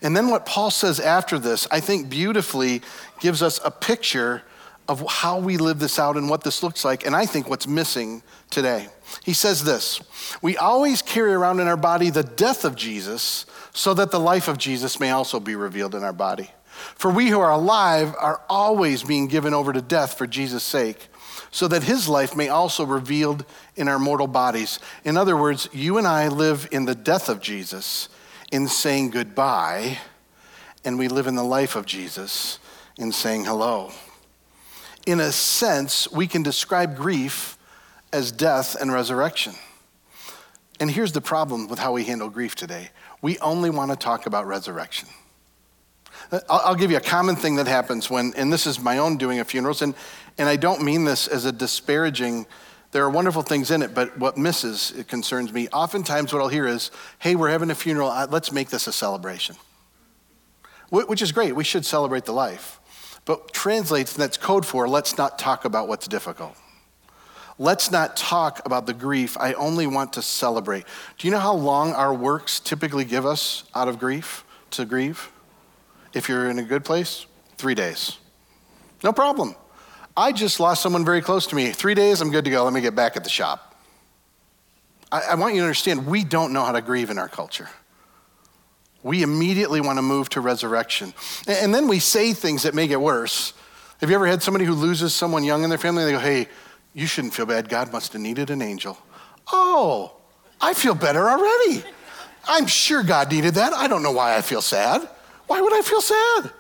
And 0.03 0.17
then 0.17 0.29
what 0.29 0.47
Paul 0.47 0.71
says 0.71 1.01
after 1.01 1.39
this, 1.39 1.67
I 1.71 1.81
think 1.81 2.09
beautifully 2.09 2.83
gives 3.21 3.43
us 3.43 3.61
a 3.65 3.71
picture 3.71 4.43
of 4.89 5.05
how 5.09 5.39
we 5.39 5.57
live 5.57 5.79
this 5.79 5.99
out 5.99 6.17
and 6.17 6.31
what 6.31 6.45
this 6.45 6.63
looks 6.63 6.85
like, 6.85 7.05
and 7.05 7.17
I 7.17 7.27
think 7.27 7.49
what's 7.49 7.67
missing 7.67 8.23
today. 8.51 8.89
He 9.25 9.33
says 9.33 9.65
this 9.65 10.01
We 10.43 10.57
always 10.57 11.03
carry 11.03 11.33
around 11.33 11.61
in 11.61 11.67
our 11.67 11.77
body 11.77 12.11
the 12.11 12.23
death 12.23 12.65
of 12.65 12.77
Jesus 12.77 13.47
so 13.73 13.95
that 13.95 14.11
the 14.11 14.21
life 14.21 14.49
of 14.49 14.59
Jesus 14.59 15.01
may 15.01 15.11
also 15.11 15.41
be 15.41 15.57
revealed 15.57 15.95
in 15.95 16.05
our 16.05 16.13
body. 16.13 16.51
For 16.97 17.11
we 17.11 17.29
who 17.29 17.41
are 17.41 17.53
alive 17.53 18.15
are 18.21 18.43
always 18.49 19.03
being 19.03 19.29
given 19.29 19.55
over 19.55 19.73
to 19.73 19.81
death 19.81 20.17
for 20.17 20.27
Jesus' 20.27 20.63
sake, 20.63 21.09
so 21.51 21.67
that 21.69 21.83
his 21.83 22.09
life 22.09 22.37
may 22.37 22.49
also 22.49 22.85
be 22.85 22.93
revealed 22.93 23.45
in 23.77 23.89
our 23.89 23.99
mortal 23.99 24.27
bodies. 24.27 24.79
In 25.05 25.17
other 25.17 25.37
words, 25.37 25.69
you 25.73 25.99
and 25.99 26.07
I 26.07 26.29
live 26.29 26.69
in 26.71 26.85
the 26.85 26.95
death 26.95 27.29
of 27.29 27.41
Jesus 27.41 28.09
in 28.53 28.69
saying 28.69 29.11
goodbye, 29.11 29.99
and 30.85 30.99
we 30.99 31.09
live 31.09 31.27
in 31.27 31.35
the 31.35 31.45
life 31.45 31.77
of 31.77 31.87
Jesus 31.87 32.59
in 32.99 33.13
saying 33.13 33.45
hello. 33.45 33.91
In 35.07 35.21
a 35.21 35.33
sense, 35.33 36.11
we 36.11 36.27
can 36.27 36.43
describe 36.43 36.97
grief 36.97 37.57
as 38.13 38.33
death 38.33 38.77
and 38.81 38.93
resurrection. 38.93 39.55
And 40.81 40.91
here's 40.91 41.13
the 41.13 41.21
problem 41.21 41.69
with 41.69 41.79
how 41.79 41.93
we 41.93 42.05
handle 42.05 42.29
grief 42.29 42.55
today 42.55 42.91
we 43.23 43.39
only 43.39 43.71
want 43.71 43.91
to 43.91 43.97
talk 43.97 44.27
about 44.27 44.47
resurrection. 44.47 45.09
Uh, 46.31 46.41
I'll, 46.49 46.75
give 46.75 46.91
you 46.91 46.97
a 46.97 47.01
common 47.01 47.37
thing 47.37 47.57
that 47.57 47.67
happens 47.67 48.11
when, 48.11 48.33
and 48.37 48.53
this 48.53 48.67
is 48.67 48.79
my 48.79 48.99
own 48.99 49.17
doing 49.17 49.39
of 49.39 49.49
funerals, 49.49 49.81
and, 49.83 49.95
and 50.39 50.49
I 50.49 50.57
don't 50.57 50.83
mean 50.83 51.05
this 51.05 51.27
as 51.29 51.45
a 51.45 51.53
disparaging, 51.53 52.47
there 52.93 53.05
are 53.05 53.11
wonderful 53.11 53.43
things 53.43 53.71
in 53.71 53.83
it, 53.83 53.95
but 53.95 54.17
what 54.19 54.39
misses, 54.39 54.93
it 54.97 55.09
concerns 55.09 55.53
me. 55.53 55.69
Oftentimes, 55.69 56.33
what 56.33 56.41
I'll 56.41 56.49
hear 56.49 56.67
is, 56.67 56.91
hey, 57.19 57.35
we're 57.35 57.51
having 57.51 57.71
a 57.71 57.75
funeral, 57.75 58.09
uh, 58.09 58.27
let's 58.31 58.53
make 58.53 58.71
this 58.71 58.87
a 58.87 58.93
celebration. 58.93 59.57
Which 60.91 61.21
is 61.21 61.33
great, 61.33 61.57
we 61.57 61.65
should 61.65 61.85
celebrate 61.85 62.25
the 62.25 62.33
life. 62.33 62.81
But 63.25 63.53
translates, 63.53 64.15
and 64.15 64.23
that's 64.23 64.37
code 64.37 64.65
for, 64.65 64.89
let's 64.89 65.19
not 65.19 65.39
talk 65.39 65.65
about 65.65 65.89
what's 65.89 66.07
difficult. 66.07 66.57
Let's 67.59 67.91
not 67.91 68.17
talk 68.17 68.65
about 68.65 68.87
the 68.87 68.95
grief. 68.95 69.37
I 69.39 69.55
only 69.55 69.87
want 69.87 70.13
to 70.13 70.23
celebrate. 70.23 70.85
Do 71.19 71.27
you 71.27 71.33
know 71.33 71.41
how 71.41 71.55
long 71.55 71.93
our 71.93 72.15
works 72.15 72.61
typically 72.61 73.05
give 73.05 73.27
us 73.27 73.65
out 73.75 73.89
of 73.89 73.99
grief 73.99 74.45
to 74.73 74.85
grieve? 74.85 75.33
If 76.13 76.29
you're 76.29 76.49
in 76.49 76.59
a 76.59 76.63
good 76.63 76.85
place, 76.85 77.27
three 77.57 77.75
days. 77.75 78.19
No 79.03 79.13
problem. 79.13 79.57
I 80.17 80.33
just 80.33 80.61
lost 80.61 80.83
someone 80.83 81.05
very 81.05 81.21
close 81.21 81.47
to 81.49 81.55
me. 81.55 81.71
Three 81.73 81.95
days, 81.95 82.21
I'm 82.21 82.31
good 82.31 82.45
to 82.47 82.51
go. 82.51 82.65
Let 82.65 82.73
me 82.73 82.81
get 82.81 82.95
back 82.95 83.17
at 83.17 83.25
the 83.25 83.31
shop. 83.31 83.75
I, 85.13 85.21
I 85.31 85.35
want 85.35 85.55
you 85.55 85.61
to 85.61 85.67
understand 85.67 86.07
we 86.07 86.25
don't 86.25 86.53
know 86.53 86.65
how 86.65 86.73
to 86.73 86.81
grieve 86.81 87.11
in 87.11 87.19
our 87.19 87.29
culture. 87.29 87.69
We 89.03 89.23
immediately 89.23 89.81
want 89.81 89.99
to 89.99 90.03
move 90.03 90.29
to 90.31 90.41
resurrection. 90.41 91.13
And, 91.47 91.59
and 91.59 91.75
then 91.75 91.87
we 91.87 91.99
say 91.99 92.33
things 92.33 92.63
that 92.63 92.75
make 92.75 92.91
it 92.91 93.01
worse. 93.01 93.53
Have 94.01 94.11
you 94.11 94.17
ever 94.17 94.27
had 94.27 94.43
somebody 94.43 94.65
who 94.65 94.75
loses 94.75 95.15
someone 95.15 95.45
young 95.45 95.63
in 95.65 95.71
their 95.71 95.79
family? 95.79 96.05
They 96.05 96.13
go, 96.13 96.19
hey, 96.19 96.49
you 96.95 97.07
shouldn't 97.07 97.35
feel 97.35 97.47
bad. 97.47 97.69
God 97.69 97.93
must 97.93 98.15
have 98.15 98.23
needed 98.23 98.51
an 98.51 98.63
angel. 98.63 98.99
Oh, 99.53 100.17
I 100.61 100.75
feel 100.75 100.95
better 100.95 101.29
already. 101.29 101.85
I'm 102.49 102.67
sure 102.67 103.03
God 103.03 103.31
needed 103.31 103.55
that. 103.55 103.73
I 103.73 103.87
don't 103.87 104.03
know 104.03 104.13
why 104.13 104.37
I 104.37 104.41
feel 104.41 104.63
sad. 104.63 105.07
Why 105.47 105.61
would 105.61 105.75
I 105.75 105.83
feel 105.83 106.01
sad? 106.01 106.51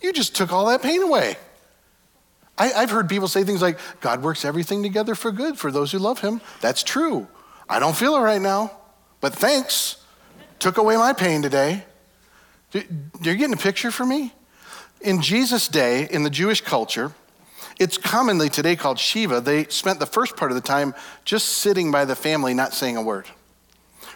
You 0.00 0.12
just 0.12 0.34
took 0.34 0.52
all 0.52 0.66
that 0.66 0.82
pain 0.82 1.02
away. 1.02 1.36
I, 2.58 2.68
have 2.68 2.90
heard 2.90 3.08
people 3.08 3.28
say 3.28 3.44
things 3.44 3.62
like, 3.62 3.78
God 4.00 4.22
works 4.22 4.44
everything 4.44 4.82
together 4.82 5.14
for 5.14 5.30
good 5.30 5.58
for 5.58 5.70
those 5.70 5.92
who 5.92 5.98
love 5.98 6.20
him. 6.20 6.40
That's 6.60 6.82
true. 6.82 7.28
I 7.68 7.78
don't 7.78 7.96
feel 7.96 8.16
it 8.16 8.20
right 8.20 8.40
now, 8.40 8.72
but 9.20 9.34
thanks. 9.34 9.96
Took 10.58 10.76
away 10.76 10.96
my 10.96 11.12
pain 11.12 11.40
today. 11.42 11.84
You're 12.72 13.36
getting 13.36 13.52
a 13.52 13.58
picture 13.58 13.90
for 13.90 14.04
me? 14.04 14.32
In 15.00 15.22
Jesus' 15.22 15.68
day, 15.68 16.08
in 16.10 16.24
the 16.24 16.30
Jewish 16.30 16.60
culture, 16.60 17.12
it's 17.78 17.96
commonly 17.96 18.48
today 18.48 18.74
called 18.74 18.98
Shiva. 18.98 19.40
They 19.40 19.64
spent 19.66 20.00
the 20.00 20.06
first 20.06 20.36
part 20.36 20.50
of 20.50 20.56
the 20.56 20.60
time 20.60 20.94
just 21.24 21.48
sitting 21.48 21.92
by 21.92 22.04
the 22.04 22.16
family, 22.16 22.54
not 22.54 22.74
saying 22.74 22.96
a 22.96 23.02
word. 23.02 23.26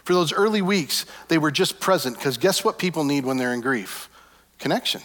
For 0.02 0.14
those 0.14 0.32
early 0.32 0.62
weeks, 0.62 1.06
they 1.28 1.38
were 1.38 1.52
just 1.52 1.78
present 1.78 2.16
because 2.16 2.36
guess 2.36 2.64
what 2.64 2.78
people 2.78 3.04
need 3.04 3.24
when 3.24 3.36
they're 3.36 3.54
in 3.54 3.60
grief? 3.60 4.08
Connection. 4.58 5.00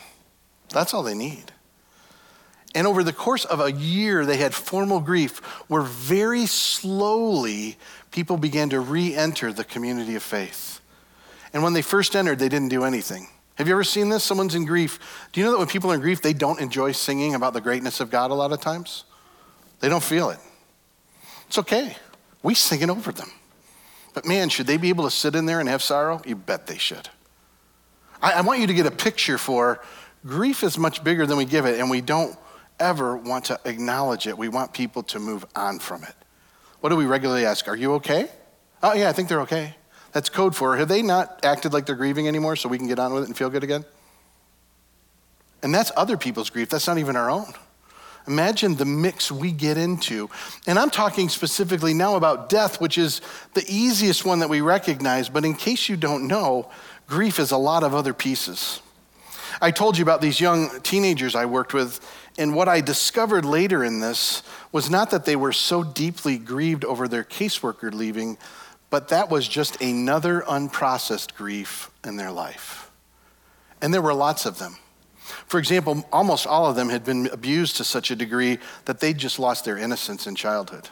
That's 0.69 0.93
all 0.93 1.03
they 1.03 1.13
need. 1.13 1.51
And 2.75 2.85
over 2.85 3.03
the 3.03 3.13
course 3.13 3.45
of 3.45 3.59
a 3.59 3.71
year, 3.71 4.25
they 4.25 4.37
had 4.37 4.53
formal 4.53 4.99
grief 4.99 5.39
where 5.67 5.81
very 5.81 6.45
slowly 6.45 7.77
people 8.11 8.37
began 8.37 8.69
to 8.69 8.79
re 8.79 9.15
enter 9.15 9.51
the 9.51 9.63
community 9.63 10.15
of 10.15 10.23
faith. 10.23 10.81
And 11.53 11.63
when 11.63 11.73
they 11.73 11.81
first 11.81 12.15
entered, 12.15 12.39
they 12.39 12.49
didn't 12.49 12.69
do 12.69 12.83
anything. 12.83 13.27
Have 13.55 13.67
you 13.67 13.73
ever 13.73 13.83
seen 13.83 14.09
this? 14.09 14.23
Someone's 14.23 14.53
in 14.53 14.65
grief. 14.65 15.27
Do 15.31 15.39
you 15.39 15.45
know 15.45 15.53
that 15.53 15.57
when 15.57 15.67
people 15.67 15.91
are 15.91 15.95
in 15.95 16.01
grief, 16.01 16.21
they 16.21 16.33
don't 16.33 16.59
enjoy 16.59 16.91
singing 16.91 17.33
about 17.33 17.53
the 17.53 17.61
greatness 17.61 17.99
of 17.99 18.11
God 18.11 18.29
a 18.29 18.35
lot 18.35 18.51
of 18.51 18.61
times? 18.61 19.05
They 19.79 19.89
don't 19.89 20.03
feel 20.03 20.29
it. 20.29 20.39
It's 21.47 21.57
okay. 21.57 21.95
We 22.43 22.53
sing 22.53 22.81
it 22.81 22.89
over 22.89 23.11
them. 23.11 23.31
But 24.13 24.25
man, 24.25 24.49
should 24.49 24.67
they 24.67 24.77
be 24.77 24.89
able 24.89 25.05
to 25.05 25.11
sit 25.11 25.35
in 25.35 25.45
there 25.45 25.59
and 25.59 25.69
have 25.69 25.81
sorrow? 25.81 26.21
You 26.25 26.35
bet 26.35 26.67
they 26.67 26.77
should. 26.77 27.09
I, 28.21 28.33
I 28.33 28.41
want 28.41 28.59
you 28.59 28.67
to 28.67 28.73
get 28.73 28.85
a 28.85 28.91
picture 28.91 29.37
for 29.37 29.81
grief 30.25 30.63
is 30.63 30.77
much 30.77 31.03
bigger 31.03 31.25
than 31.25 31.37
we 31.37 31.45
give 31.45 31.65
it, 31.65 31.79
and 31.79 31.89
we 31.89 32.01
don't 32.01 32.37
ever 32.79 33.17
want 33.17 33.45
to 33.45 33.59
acknowledge 33.65 34.27
it. 34.27 34.37
We 34.37 34.49
want 34.49 34.73
people 34.73 35.03
to 35.03 35.19
move 35.19 35.45
on 35.55 35.79
from 35.79 36.03
it. 36.03 36.15
What 36.79 36.89
do 36.89 36.95
we 36.95 37.05
regularly 37.05 37.45
ask? 37.45 37.67
Are 37.67 37.75
you 37.75 37.93
okay? 37.95 38.29
Oh, 38.83 38.93
yeah, 38.93 39.09
I 39.09 39.13
think 39.13 39.29
they're 39.29 39.41
okay. 39.41 39.75
That's 40.11 40.29
code 40.29 40.55
for 40.55 40.77
have 40.77 40.87
they 40.87 41.01
not 41.01 41.43
acted 41.43 41.73
like 41.73 41.85
they're 41.85 41.95
grieving 41.95 42.27
anymore 42.27 42.55
so 42.55 42.69
we 42.69 42.77
can 42.77 42.87
get 42.87 42.99
on 42.99 43.13
with 43.13 43.23
it 43.23 43.27
and 43.27 43.37
feel 43.37 43.49
good 43.49 43.63
again? 43.63 43.85
And 45.63 45.73
that's 45.73 45.91
other 45.95 46.17
people's 46.17 46.49
grief. 46.49 46.69
That's 46.69 46.87
not 46.87 46.97
even 46.97 47.15
our 47.15 47.29
own. 47.29 47.53
Imagine 48.27 48.75
the 48.75 48.85
mix 48.85 49.31
we 49.31 49.51
get 49.51 49.77
into. 49.77 50.29
And 50.67 50.77
I'm 50.77 50.89
talking 50.89 51.29
specifically 51.29 51.93
now 51.93 52.15
about 52.15 52.49
death, 52.49 52.81
which 52.81 52.97
is 52.97 53.21
the 53.53 53.63
easiest 53.67 54.25
one 54.25 54.39
that 54.39 54.49
we 54.49 54.61
recognize. 54.61 55.29
But 55.29 55.45
in 55.45 55.55
case 55.55 55.87
you 55.87 55.95
don't 55.95 56.27
know, 56.27 56.69
grief 57.07 57.39
is 57.39 57.51
a 57.51 57.57
lot 57.57 57.83
of 57.83 57.95
other 57.95 58.13
pieces. 58.13 58.81
I 59.61 59.71
told 59.71 59.97
you 59.97 60.03
about 60.03 60.21
these 60.21 60.39
young 60.39 60.81
teenagers 60.81 61.35
I 61.35 61.45
worked 61.45 61.73
with, 61.73 61.99
and 62.37 62.53
what 62.53 62.67
I 62.67 62.81
discovered 62.81 63.45
later 63.45 63.83
in 63.83 63.99
this 63.99 64.43
was 64.71 64.89
not 64.89 65.09
that 65.11 65.25
they 65.25 65.35
were 65.35 65.53
so 65.53 65.83
deeply 65.83 66.37
grieved 66.37 66.85
over 66.85 67.07
their 67.07 67.23
caseworker 67.23 67.93
leaving, 67.93 68.37
but 68.89 69.09
that 69.09 69.29
was 69.29 69.47
just 69.47 69.81
another 69.81 70.41
unprocessed 70.41 71.35
grief 71.35 71.89
in 72.03 72.15
their 72.17 72.31
life. 72.31 72.91
And 73.81 73.93
there 73.93 74.01
were 74.01 74.13
lots 74.13 74.45
of 74.45 74.59
them. 74.59 74.77
For 75.47 75.59
example, 75.59 76.05
almost 76.11 76.47
all 76.47 76.67
of 76.67 76.75
them 76.75 76.89
had 76.89 77.03
been 77.03 77.27
abused 77.27 77.77
to 77.77 77.83
such 77.83 78.11
a 78.11 78.15
degree 78.15 78.59
that 78.85 78.99
they 78.99 79.13
just 79.13 79.39
lost 79.39 79.65
their 79.65 79.77
innocence 79.77 80.25
in 80.27 80.35
childhood. 80.35 80.89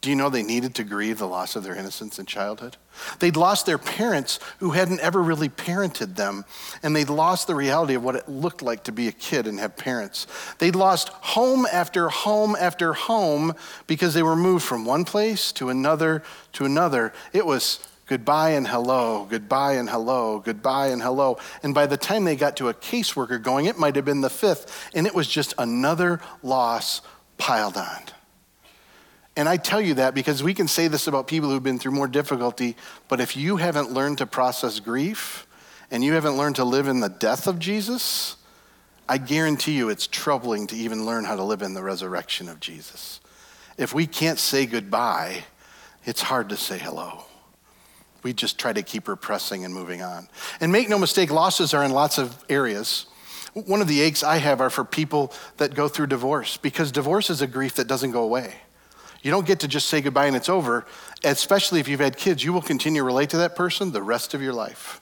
Do 0.00 0.10
you 0.10 0.16
know 0.16 0.30
they 0.30 0.44
needed 0.44 0.76
to 0.76 0.84
grieve 0.84 1.18
the 1.18 1.26
loss 1.26 1.56
of 1.56 1.64
their 1.64 1.74
innocence 1.74 2.20
in 2.20 2.26
childhood? 2.26 2.76
They'd 3.18 3.36
lost 3.36 3.66
their 3.66 3.78
parents 3.78 4.38
who 4.60 4.70
hadn't 4.70 5.00
ever 5.00 5.20
really 5.20 5.48
parented 5.48 6.14
them, 6.14 6.44
and 6.84 6.94
they'd 6.94 7.10
lost 7.10 7.48
the 7.48 7.56
reality 7.56 7.94
of 7.94 8.04
what 8.04 8.14
it 8.14 8.28
looked 8.28 8.62
like 8.62 8.84
to 8.84 8.92
be 8.92 9.08
a 9.08 9.12
kid 9.12 9.48
and 9.48 9.58
have 9.58 9.76
parents. 9.76 10.28
They'd 10.58 10.76
lost 10.76 11.08
home 11.08 11.66
after 11.72 12.08
home 12.10 12.54
after 12.54 12.92
home 12.92 13.54
because 13.88 14.14
they 14.14 14.22
were 14.22 14.36
moved 14.36 14.64
from 14.64 14.84
one 14.84 15.04
place 15.04 15.50
to 15.52 15.68
another 15.68 16.22
to 16.52 16.64
another. 16.64 17.12
It 17.32 17.44
was 17.44 17.80
goodbye 18.06 18.50
and 18.50 18.68
hello, 18.68 19.26
goodbye 19.28 19.74
and 19.74 19.90
hello, 19.90 20.38
goodbye 20.38 20.88
and 20.88 21.02
hello. 21.02 21.38
And 21.64 21.74
by 21.74 21.86
the 21.86 21.96
time 21.96 22.24
they 22.24 22.36
got 22.36 22.56
to 22.58 22.68
a 22.68 22.74
caseworker 22.74 23.42
going, 23.42 23.66
it 23.66 23.78
might 23.78 23.96
have 23.96 24.04
been 24.04 24.20
the 24.20 24.30
fifth, 24.30 24.90
and 24.94 25.08
it 25.08 25.14
was 25.14 25.26
just 25.26 25.54
another 25.58 26.20
loss 26.44 27.00
piled 27.36 27.76
on. 27.76 28.02
And 29.38 29.48
I 29.48 29.56
tell 29.56 29.80
you 29.80 29.94
that 29.94 30.16
because 30.16 30.42
we 30.42 30.52
can 30.52 30.66
say 30.66 30.88
this 30.88 31.06
about 31.06 31.28
people 31.28 31.48
who've 31.48 31.62
been 31.62 31.78
through 31.78 31.92
more 31.92 32.08
difficulty, 32.08 32.74
but 33.06 33.20
if 33.20 33.36
you 33.36 33.56
haven't 33.56 33.92
learned 33.92 34.18
to 34.18 34.26
process 34.26 34.80
grief 34.80 35.46
and 35.92 36.02
you 36.02 36.14
haven't 36.14 36.36
learned 36.36 36.56
to 36.56 36.64
live 36.64 36.88
in 36.88 36.98
the 36.98 37.08
death 37.08 37.46
of 37.46 37.60
Jesus, 37.60 38.34
I 39.08 39.18
guarantee 39.18 39.76
you 39.76 39.90
it's 39.90 40.08
troubling 40.08 40.66
to 40.66 40.76
even 40.76 41.06
learn 41.06 41.24
how 41.24 41.36
to 41.36 41.44
live 41.44 41.62
in 41.62 41.72
the 41.72 41.84
resurrection 41.84 42.48
of 42.48 42.58
Jesus. 42.58 43.20
If 43.76 43.94
we 43.94 44.08
can't 44.08 44.40
say 44.40 44.66
goodbye, 44.66 45.44
it's 46.04 46.22
hard 46.22 46.48
to 46.48 46.56
say 46.56 46.76
hello. 46.76 47.22
We 48.24 48.32
just 48.32 48.58
try 48.58 48.72
to 48.72 48.82
keep 48.82 49.06
repressing 49.06 49.64
and 49.64 49.72
moving 49.72 50.02
on. 50.02 50.28
And 50.60 50.72
make 50.72 50.88
no 50.88 50.98
mistake, 50.98 51.30
losses 51.30 51.74
are 51.74 51.84
in 51.84 51.92
lots 51.92 52.18
of 52.18 52.44
areas. 52.48 53.06
One 53.54 53.80
of 53.80 53.86
the 53.86 54.00
aches 54.00 54.24
I 54.24 54.38
have 54.38 54.60
are 54.60 54.68
for 54.68 54.84
people 54.84 55.32
that 55.58 55.76
go 55.76 55.86
through 55.86 56.08
divorce 56.08 56.56
because 56.56 56.90
divorce 56.90 57.30
is 57.30 57.40
a 57.40 57.46
grief 57.46 57.76
that 57.76 57.86
doesn't 57.86 58.10
go 58.10 58.24
away. 58.24 58.56
You 59.22 59.30
don't 59.30 59.46
get 59.46 59.60
to 59.60 59.68
just 59.68 59.88
say 59.88 60.00
goodbye 60.00 60.26
and 60.26 60.36
it's 60.36 60.48
over, 60.48 60.86
especially 61.24 61.80
if 61.80 61.88
you've 61.88 62.00
had 62.00 62.16
kids. 62.16 62.44
You 62.44 62.52
will 62.52 62.62
continue 62.62 63.00
to 63.00 63.04
relate 63.04 63.30
to 63.30 63.38
that 63.38 63.56
person 63.56 63.90
the 63.92 64.02
rest 64.02 64.34
of 64.34 64.42
your 64.42 64.52
life. 64.52 65.00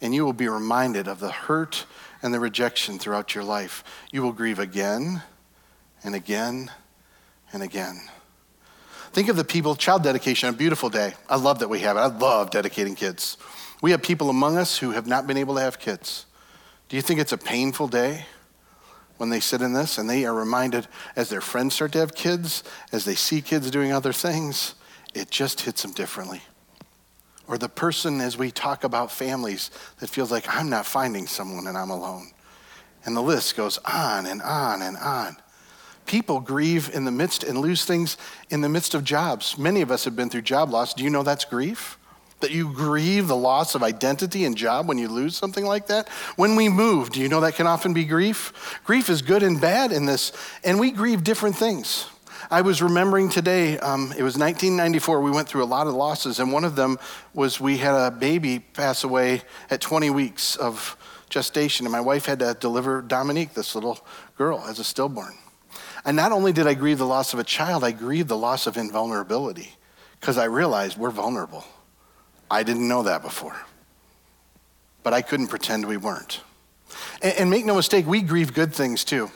And 0.00 0.14
you 0.14 0.24
will 0.24 0.32
be 0.32 0.48
reminded 0.48 1.06
of 1.06 1.20
the 1.20 1.30
hurt 1.30 1.86
and 2.22 2.34
the 2.34 2.40
rejection 2.40 2.98
throughout 2.98 3.34
your 3.34 3.44
life. 3.44 3.84
You 4.10 4.22
will 4.22 4.32
grieve 4.32 4.58
again 4.58 5.22
and 6.02 6.14
again 6.14 6.70
and 7.52 7.62
again. 7.62 8.00
Think 9.12 9.28
of 9.28 9.36
the 9.36 9.44
people, 9.44 9.76
child 9.76 10.02
dedication, 10.02 10.48
a 10.48 10.52
beautiful 10.52 10.88
day. 10.88 11.14
I 11.28 11.36
love 11.36 11.58
that 11.58 11.68
we 11.68 11.80
have 11.80 11.96
it. 11.96 12.00
I 12.00 12.06
love 12.06 12.50
dedicating 12.50 12.94
kids. 12.94 13.36
We 13.82 13.90
have 13.90 14.02
people 14.02 14.30
among 14.30 14.56
us 14.56 14.78
who 14.78 14.92
have 14.92 15.06
not 15.06 15.26
been 15.26 15.36
able 15.36 15.56
to 15.56 15.60
have 15.60 15.78
kids. 15.78 16.24
Do 16.88 16.96
you 16.96 17.02
think 17.02 17.20
it's 17.20 17.32
a 17.32 17.38
painful 17.38 17.88
day? 17.88 18.26
When 19.16 19.30
they 19.30 19.40
sit 19.40 19.62
in 19.62 19.72
this 19.72 19.98
and 19.98 20.08
they 20.08 20.24
are 20.24 20.34
reminded 20.34 20.88
as 21.16 21.28
their 21.28 21.40
friends 21.40 21.74
start 21.74 21.92
to 21.92 21.98
have 21.98 22.14
kids, 22.14 22.64
as 22.92 23.04
they 23.04 23.14
see 23.14 23.40
kids 23.40 23.70
doing 23.70 23.92
other 23.92 24.12
things, 24.12 24.74
it 25.14 25.30
just 25.30 25.62
hits 25.62 25.82
them 25.82 25.92
differently. 25.92 26.42
Or 27.46 27.58
the 27.58 27.68
person, 27.68 28.20
as 28.20 28.38
we 28.38 28.50
talk 28.50 28.84
about 28.84 29.10
families, 29.10 29.70
that 29.98 30.08
feels 30.08 30.30
like 30.30 30.46
I'm 30.48 30.70
not 30.70 30.86
finding 30.86 31.26
someone 31.26 31.66
and 31.66 31.76
I'm 31.76 31.90
alone. 31.90 32.30
And 33.04 33.16
the 33.16 33.22
list 33.22 33.56
goes 33.56 33.78
on 33.78 34.26
and 34.26 34.40
on 34.42 34.80
and 34.82 34.96
on. 34.96 35.36
People 36.06 36.40
grieve 36.40 36.90
in 36.94 37.04
the 37.04 37.10
midst 37.10 37.44
and 37.44 37.58
lose 37.58 37.84
things 37.84 38.16
in 38.50 38.60
the 38.60 38.68
midst 38.68 38.94
of 38.94 39.04
jobs. 39.04 39.56
Many 39.58 39.82
of 39.82 39.90
us 39.90 40.04
have 40.04 40.16
been 40.16 40.30
through 40.30 40.42
job 40.42 40.70
loss. 40.70 40.94
Do 40.94 41.04
you 41.04 41.10
know 41.10 41.22
that's 41.22 41.44
grief? 41.44 41.98
That 42.42 42.50
you 42.50 42.72
grieve 42.72 43.26
the 43.26 43.36
loss 43.36 43.74
of 43.74 43.82
identity 43.82 44.44
and 44.44 44.56
job 44.56 44.86
when 44.86 44.98
you 44.98 45.08
lose 45.08 45.36
something 45.36 45.64
like 45.64 45.86
that. 45.86 46.08
When 46.36 46.54
we 46.54 46.68
move, 46.68 47.10
do 47.10 47.20
you 47.20 47.28
know 47.28 47.40
that 47.40 47.54
can 47.54 47.66
often 47.66 47.94
be 47.94 48.04
grief? 48.04 48.80
Grief 48.84 49.08
is 49.08 49.22
good 49.22 49.42
and 49.42 49.60
bad 49.60 49.90
in 49.90 50.04
this, 50.04 50.32
and 50.62 50.78
we 50.78 50.90
grieve 50.90 51.24
different 51.24 51.56
things. 51.56 52.06
I 52.50 52.60
was 52.60 52.82
remembering 52.82 53.30
today, 53.30 53.78
um, 53.78 54.12
it 54.16 54.22
was 54.22 54.36
1994, 54.36 55.20
we 55.20 55.30
went 55.30 55.48
through 55.48 55.62
a 55.62 55.64
lot 55.64 55.86
of 55.86 55.94
losses, 55.94 56.38
and 56.38 56.52
one 56.52 56.64
of 56.64 56.76
them 56.76 56.98
was 57.32 57.60
we 57.60 57.78
had 57.78 57.94
a 57.94 58.10
baby 58.10 58.58
pass 58.58 59.04
away 59.04 59.42
at 59.70 59.80
20 59.80 60.10
weeks 60.10 60.56
of 60.56 60.96
gestation, 61.30 61.86
and 61.86 61.92
my 61.92 62.00
wife 62.00 62.26
had 62.26 62.40
to 62.40 62.54
deliver 62.60 63.00
Dominique, 63.00 63.54
this 63.54 63.74
little 63.74 63.98
girl, 64.36 64.62
as 64.68 64.78
a 64.78 64.84
stillborn. 64.84 65.34
And 66.04 66.16
not 66.16 66.32
only 66.32 66.52
did 66.52 66.66
I 66.66 66.74
grieve 66.74 66.98
the 66.98 67.06
loss 67.06 67.32
of 67.32 67.38
a 67.38 67.44
child, 67.44 67.84
I 67.84 67.92
grieved 67.92 68.28
the 68.28 68.36
loss 68.36 68.66
of 68.66 68.76
invulnerability 68.76 69.74
because 70.20 70.36
I 70.36 70.44
realized 70.44 70.98
we're 70.98 71.10
vulnerable. 71.10 71.64
I 72.52 72.64
didn't 72.64 72.86
know 72.86 73.04
that 73.04 73.22
before. 73.22 73.56
But 75.02 75.14
I 75.14 75.22
couldn't 75.22 75.48
pretend 75.48 75.86
we 75.86 75.96
weren't. 75.96 76.42
And, 77.22 77.34
and, 77.38 77.50
make 77.50 77.64
no 77.64 77.74
mistake, 77.74 78.06
we 78.06 78.20
grieve 78.20 78.52
good 78.52 78.74
things 78.74 79.04
too. 79.04 79.30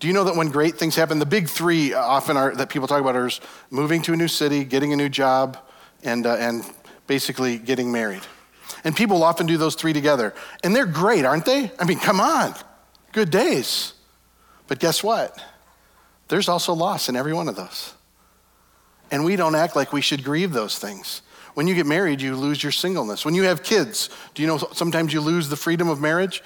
Do 0.00 0.08
you 0.08 0.12
know 0.12 0.24
that 0.24 0.34
when 0.34 0.48
great 0.48 0.74
things 0.74 0.96
happen, 0.96 1.20
the 1.20 1.26
big 1.26 1.48
three 1.48 1.94
often 1.94 2.36
are 2.36 2.54
that 2.56 2.68
people 2.68 2.88
talk 2.88 3.00
about 3.00 3.14
are 3.14 3.30
moving 3.70 4.02
to 4.02 4.12
a 4.12 4.16
new 4.16 4.26
city, 4.26 4.64
getting 4.64 4.92
a 4.92 4.96
new 4.96 5.08
job, 5.08 5.56
and, 6.02 6.26
uh, 6.26 6.34
and 6.34 6.64
basically 7.06 7.58
getting 7.58 7.92
married. 7.92 8.22
And 8.82 8.94
people 8.94 9.22
often 9.22 9.46
do 9.46 9.56
those 9.56 9.76
three 9.76 9.92
together. 9.92 10.34
And 10.64 10.74
they're 10.74 10.86
great, 10.86 11.24
aren't 11.24 11.44
they? 11.44 11.70
I 11.78 11.84
mean, 11.84 12.00
come 12.00 12.20
on, 12.20 12.54
good 13.12 13.30
days. 13.30 13.94
But 14.66 14.80
guess 14.80 15.02
what? 15.02 15.38
There's 16.26 16.48
also 16.48 16.74
loss 16.74 17.08
in 17.08 17.14
every 17.14 17.32
one 17.32 17.48
of 17.48 17.54
those. 17.54 17.94
And 19.12 19.24
we 19.24 19.36
don't 19.36 19.54
act 19.54 19.76
like 19.76 19.92
we 19.92 20.00
should 20.00 20.24
grieve 20.24 20.52
those 20.52 20.76
things. 20.78 21.22
When 21.54 21.66
you 21.66 21.74
get 21.74 21.86
married, 21.86 22.20
you 22.20 22.36
lose 22.36 22.62
your 22.62 22.72
singleness. 22.72 23.24
When 23.24 23.34
you 23.34 23.44
have 23.44 23.62
kids, 23.62 24.10
do 24.34 24.42
you 24.42 24.48
know 24.48 24.58
sometimes 24.58 25.12
you 25.12 25.20
lose 25.20 25.48
the 25.48 25.56
freedom 25.56 25.88
of 25.88 26.00
marriage? 26.00 26.42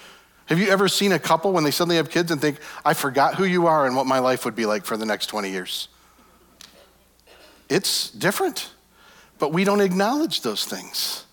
Have 0.46 0.58
you 0.58 0.68
ever 0.68 0.88
seen 0.88 1.12
a 1.12 1.18
couple 1.18 1.52
when 1.52 1.64
they 1.64 1.70
suddenly 1.70 1.96
have 1.96 2.10
kids 2.10 2.30
and 2.30 2.40
think, 2.40 2.58
I 2.84 2.94
forgot 2.94 3.36
who 3.36 3.44
you 3.44 3.66
are 3.66 3.86
and 3.86 3.96
what 3.96 4.06
my 4.06 4.18
life 4.18 4.44
would 4.44 4.54
be 4.54 4.66
like 4.66 4.84
for 4.84 4.96
the 4.96 5.06
next 5.06 5.26
20 5.26 5.50
years? 5.50 5.88
It's 7.68 8.10
different, 8.10 8.70
but 9.38 9.52
we 9.52 9.64
don't 9.64 9.80
acknowledge 9.80 10.42
those 10.42 10.64
things. 10.64 11.24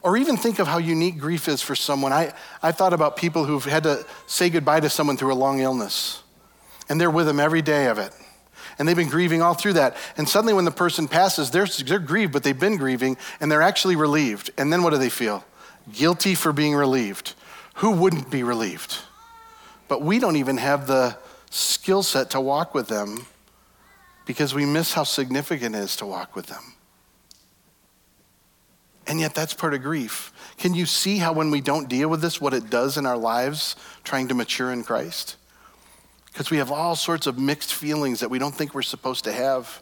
Or 0.00 0.16
even 0.16 0.36
think 0.36 0.58
of 0.58 0.68
how 0.68 0.78
unique 0.78 1.18
grief 1.18 1.48
is 1.48 1.62
for 1.62 1.74
someone. 1.74 2.12
I, 2.12 2.32
I 2.62 2.72
thought 2.72 2.92
about 2.92 3.16
people 3.16 3.44
who've 3.44 3.64
had 3.64 3.82
to 3.82 4.06
say 4.26 4.50
goodbye 4.50 4.80
to 4.80 4.90
someone 4.90 5.16
through 5.16 5.32
a 5.32 5.34
long 5.34 5.60
illness, 5.60 6.22
and 6.88 7.00
they're 7.00 7.10
with 7.10 7.26
them 7.26 7.40
every 7.40 7.62
day 7.62 7.86
of 7.86 7.98
it 7.98 8.14
and 8.78 8.88
they've 8.88 8.96
been 8.96 9.08
grieving 9.08 9.42
all 9.42 9.54
through 9.54 9.74
that. 9.74 9.96
And 10.16 10.28
suddenly, 10.28 10.54
when 10.54 10.64
the 10.64 10.70
person 10.70 11.08
passes, 11.08 11.50
they're, 11.50 11.66
they're 11.66 11.98
grieved, 11.98 12.32
but 12.32 12.42
they've 12.42 12.58
been 12.58 12.76
grieving, 12.76 13.16
and 13.40 13.50
they're 13.50 13.62
actually 13.62 13.96
relieved. 13.96 14.50
And 14.58 14.72
then 14.72 14.82
what 14.82 14.90
do 14.90 14.98
they 14.98 15.10
feel? 15.10 15.44
Guilty 15.92 16.34
for 16.34 16.52
being 16.52 16.74
relieved. 16.74 17.34
Who 17.76 17.92
wouldn't 17.92 18.30
be 18.30 18.42
relieved? 18.42 18.98
But 19.88 20.02
we 20.02 20.18
don't 20.18 20.36
even 20.36 20.56
have 20.56 20.86
the 20.86 21.16
skill 21.50 22.02
set 22.02 22.30
to 22.30 22.40
walk 22.40 22.74
with 22.74 22.88
them 22.88 23.26
because 24.26 24.54
we 24.54 24.64
miss 24.64 24.94
how 24.94 25.04
significant 25.04 25.74
it 25.74 25.78
is 25.78 25.96
to 25.96 26.06
walk 26.06 26.34
with 26.34 26.46
them. 26.46 26.74
And 29.06 29.20
yet, 29.20 29.34
that's 29.34 29.52
part 29.52 29.74
of 29.74 29.82
grief. 29.82 30.32
Can 30.56 30.72
you 30.72 30.86
see 30.86 31.18
how, 31.18 31.34
when 31.34 31.50
we 31.50 31.60
don't 31.60 31.88
deal 31.88 32.08
with 32.08 32.22
this, 32.22 32.40
what 32.40 32.54
it 32.54 32.70
does 32.70 32.96
in 32.96 33.04
our 33.04 33.18
lives 33.18 33.76
trying 34.02 34.28
to 34.28 34.34
mature 34.34 34.72
in 34.72 34.82
Christ? 34.82 35.36
Because 36.34 36.50
we 36.50 36.56
have 36.56 36.72
all 36.72 36.96
sorts 36.96 37.28
of 37.28 37.38
mixed 37.38 37.72
feelings 37.72 38.18
that 38.18 38.28
we 38.28 38.40
don't 38.40 38.52
think 38.52 38.74
we're 38.74 38.82
supposed 38.82 39.22
to 39.22 39.32
have. 39.32 39.80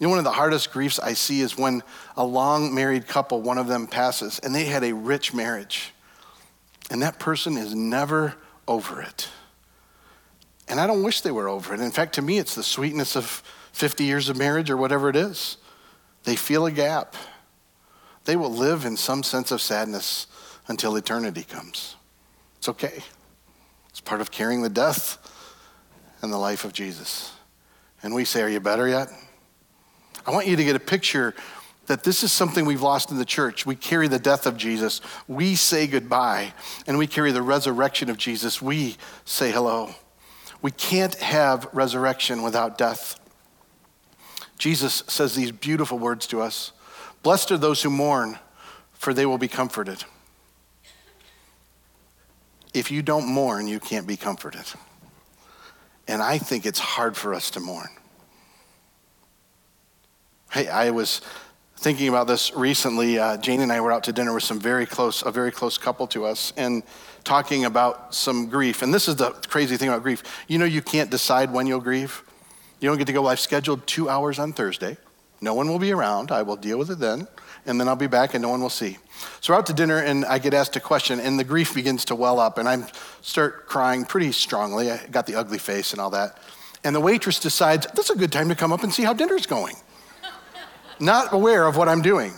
You 0.00 0.06
know, 0.06 0.10
one 0.10 0.18
of 0.18 0.24
the 0.24 0.32
hardest 0.32 0.72
griefs 0.72 0.98
I 0.98 1.12
see 1.12 1.42
is 1.42 1.56
when 1.56 1.84
a 2.16 2.24
long 2.24 2.74
married 2.74 3.06
couple, 3.06 3.40
one 3.40 3.56
of 3.56 3.68
them 3.68 3.86
passes, 3.86 4.40
and 4.40 4.52
they 4.52 4.64
had 4.64 4.82
a 4.82 4.92
rich 4.92 5.32
marriage, 5.32 5.92
and 6.90 7.00
that 7.02 7.20
person 7.20 7.56
is 7.56 7.72
never 7.72 8.34
over 8.66 9.00
it. 9.00 9.28
And 10.66 10.80
I 10.80 10.88
don't 10.88 11.04
wish 11.04 11.20
they 11.20 11.30
were 11.30 11.48
over 11.48 11.72
it. 11.72 11.78
In 11.78 11.92
fact, 11.92 12.16
to 12.16 12.22
me, 12.22 12.38
it's 12.38 12.56
the 12.56 12.64
sweetness 12.64 13.14
of 13.14 13.24
50 13.74 14.02
years 14.02 14.28
of 14.28 14.36
marriage 14.36 14.70
or 14.70 14.76
whatever 14.76 15.08
it 15.08 15.14
is. 15.14 15.58
They 16.24 16.34
feel 16.34 16.66
a 16.66 16.72
gap. 16.72 17.14
They 18.24 18.34
will 18.34 18.52
live 18.52 18.84
in 18.84 18.96
some 18.96 19.22
sense 19.22 19.52
of 19.52 19.60
sadness 19.60 20.26
until 20.66 20.96
eternity 20.96 21.44
comes. 21.44 21.94
It's 22.58 22.68
okay. 22.70 23.04
It's 23.90 24.00
part 24.00 24.20
of 24.20 24.32
carrying 24.32 24.62
the 24.62 24.68
death 24.68 25.18
and 26.24 26.32
the 26.32 26.38
life 26.38 26.64
of 26.64 26.72
Jesus. 26.72 27.32
And 28.02 28.14
we 28.14 28.24
say, 28.24 28.42
Are 28.42 28.48
you 28.48 28.60
better 28.60 28.88
yet? 28.88 29.08
I 30.26 30.32
want 30.32 30.48
you 30.48 30.56
to 30.56 30.64
get 30.64 30.74
a 30.74 30.80
picture 30.80 31.34
that 31.86 32.02
this 32.02 32.22
is 32.22 32.32
something 32.32 32.64
we've 32.64 32.82
lost 32.82 33.10
in 33.10 33.18
the 33.18 33.24
church. 33.24 33.66
We 33.66 33.76
carry 33.76 34.08
the 34.08 34.18
death 34.18 34.46
of 34.46 34.56
Jesus, 34.56 35.00
we 35.28 35.54
say 35.54 35.86
goodbye, 35.86 36.54
and 36.86 36.98
we 36.98 37.06
carry 37.06 37.30
the 37.30 37.42
resurrection 37.42 38.10
of 38.10 38.16
Jesus, 38.16 38.60
we 38.60 38.96
say 39.24 39.52
hello. 39.52 39.94
We 40.62 40.70
can't 40.70 41.14
have 41.16 41.68
resurrection 41.74 42.42
without 42.42 42.78
death. 42.78 43.20
Jesus 44.56 45.02
says 45.08 45.34
these 45.34 45.52
beautiful 45.52 45.98
words 45.98 46.26
to 46.28 46.40
us 46.40 46.72
Blessed 47.22 47.52
are 47.52 47.58
those 47.58 47.82
who 47.82 47.90
mourn, 47.90 48.38
for 48.92 49.12
they 49.12 49.26
will 49.26 49.38
be 49.38 49.48
comforted. 49.48 50.04
If 52.72 52.90
you 52.90 53.02
don't 53.02 53.26
mourn, 53.26 53.68
you 53.68 53.78
can't 53.78 54.06
be 54.06 54.16
comforted. 54.16 54.64
And 56.06 56.22
I 56.22 56.38
think 56.38 56.66
it's 56.66 56.78
hard 56.78 57.16
for 57.16 57.34
us 57.34 57.50
to 57.52 57.60
mourn. 57.60 57.88
Hey, 60.50 60.68
I 60.68 60.90
was 60.90 61.20
thinking 61.78 62.08
about 62.08 62.26
this 62.26 62.54
recently. 62.54 63.18
Uh, 63.18 63.36
Jane 63.36 63.60
and 63.60 63.72
I 63.72 63.80
were 63.80 63.92
out 63.92 64.04
to 64.04 64.12
dinner 64.12 64.32
with 64.32 64.44
some 64.44 64.60
very 64.60 64.86
close, 64.86 65.22
a 65.22 65.30
very 65.30 65.50
close 65.50 65.76
couple 65.78 66.06
to 66.08 66.24
us, 66.24 66.52
and 66.56 66.82
talking 67.24 67.64
about 67.64 68.14
some 68.14 68.48
grief. 68.48 68.82
And 68.82 68.92
this 68.92 69.08
is 69.08 69.16
the 69.16 69.30
crazy 69.48 69.76
thing 69.76 69.88
about 69.88 70.02
grief. 70.02 70.22
You 70.46 70.58
know, 70.58 70.64
you 70.64 70.82
can't 70.82 71.10
decide 71.10 71.52
when 71.52 71.66
you'll 71.66 71.80
grieve. 71.80 72.22
You 72.80 72.88
don't 72.88 72.98
get 72.98 73.06
to 73.06 73.12
go, 73.12 73.22
well, 73.22 73.32
I've 73.32 73.40
scheduled 73.40 73.86
two 73.86 74.08
hours 74.08 74.38
on 74.38 74.52
Thursday. 74.52 74.96
No 75.40 75.54
one 75.54 75.68
will 75.68 75.78
be 75.78 75.92
around. 75.92 76.30
I 76.30 76.42
will 76.42 76.56
deal 76.56 76.78
with 76.78 76.90
it 76.90 76.98
then. 76.98 77.26
And 77.66 77.80
then 77.80 77.88
I'll 77.88 77.96
be 77.96 78.06
back 78.06 78.34
and 78.34 78.42
no 78.42 78.50
one 78.50 78.60
will 78.60 78.68
see. 78.68 78.98
So 79.40 79.52
we're 79.52 79.58
out 79.58 79.66
to 79.66 79.72
dinner 79.72 79.98
and 79.98 80.24
I 80.26 80.38
get 80.38 80.52
asked 80.52 80.76
a 80.76 80.80
question 80.80 81.18
and 81.18 81.38
the 81.38 81.44
grief 81.44 81.74
begins 81.74 82.04
to 82.06 82.14
well 82.14 82.38
up 82.38 82.58
and 82.58 82.68
I 82.68 82.86
start 83.22 83.66
crying 83.66 84.04
pretty 84.04 84.32
strongly. 84.32 84.90
I 84.90 85.06
got 85.06 85.26
the 85.26 85.36
ugly 85.36 85.58
face 85.58 85.92
and 85.92 86.00
all 86.00 86.10
that. 86.10 86.38
And 86.84 86.94
the 86.94 87.00
waitress 87.00 87.40
decides, 87.40 87.86
that's 87.94 88.10
a 88.10 88.16
good 88.16 88.30
time 88.30 88.50
to 88.50 88.54
come 88.54 88.72
up 88.72 88.82
and 88.82 88.92
see 88.92 89.02
how 89.02 89.14
dinner's 89.14 89.46
going. 89.46 89.76
Not 91.00 91.32
aware 91.32 91.66
of 91.66 91.76
what 91.76 91.88
I'm 91.88 92.02
doing. 92.02 92.34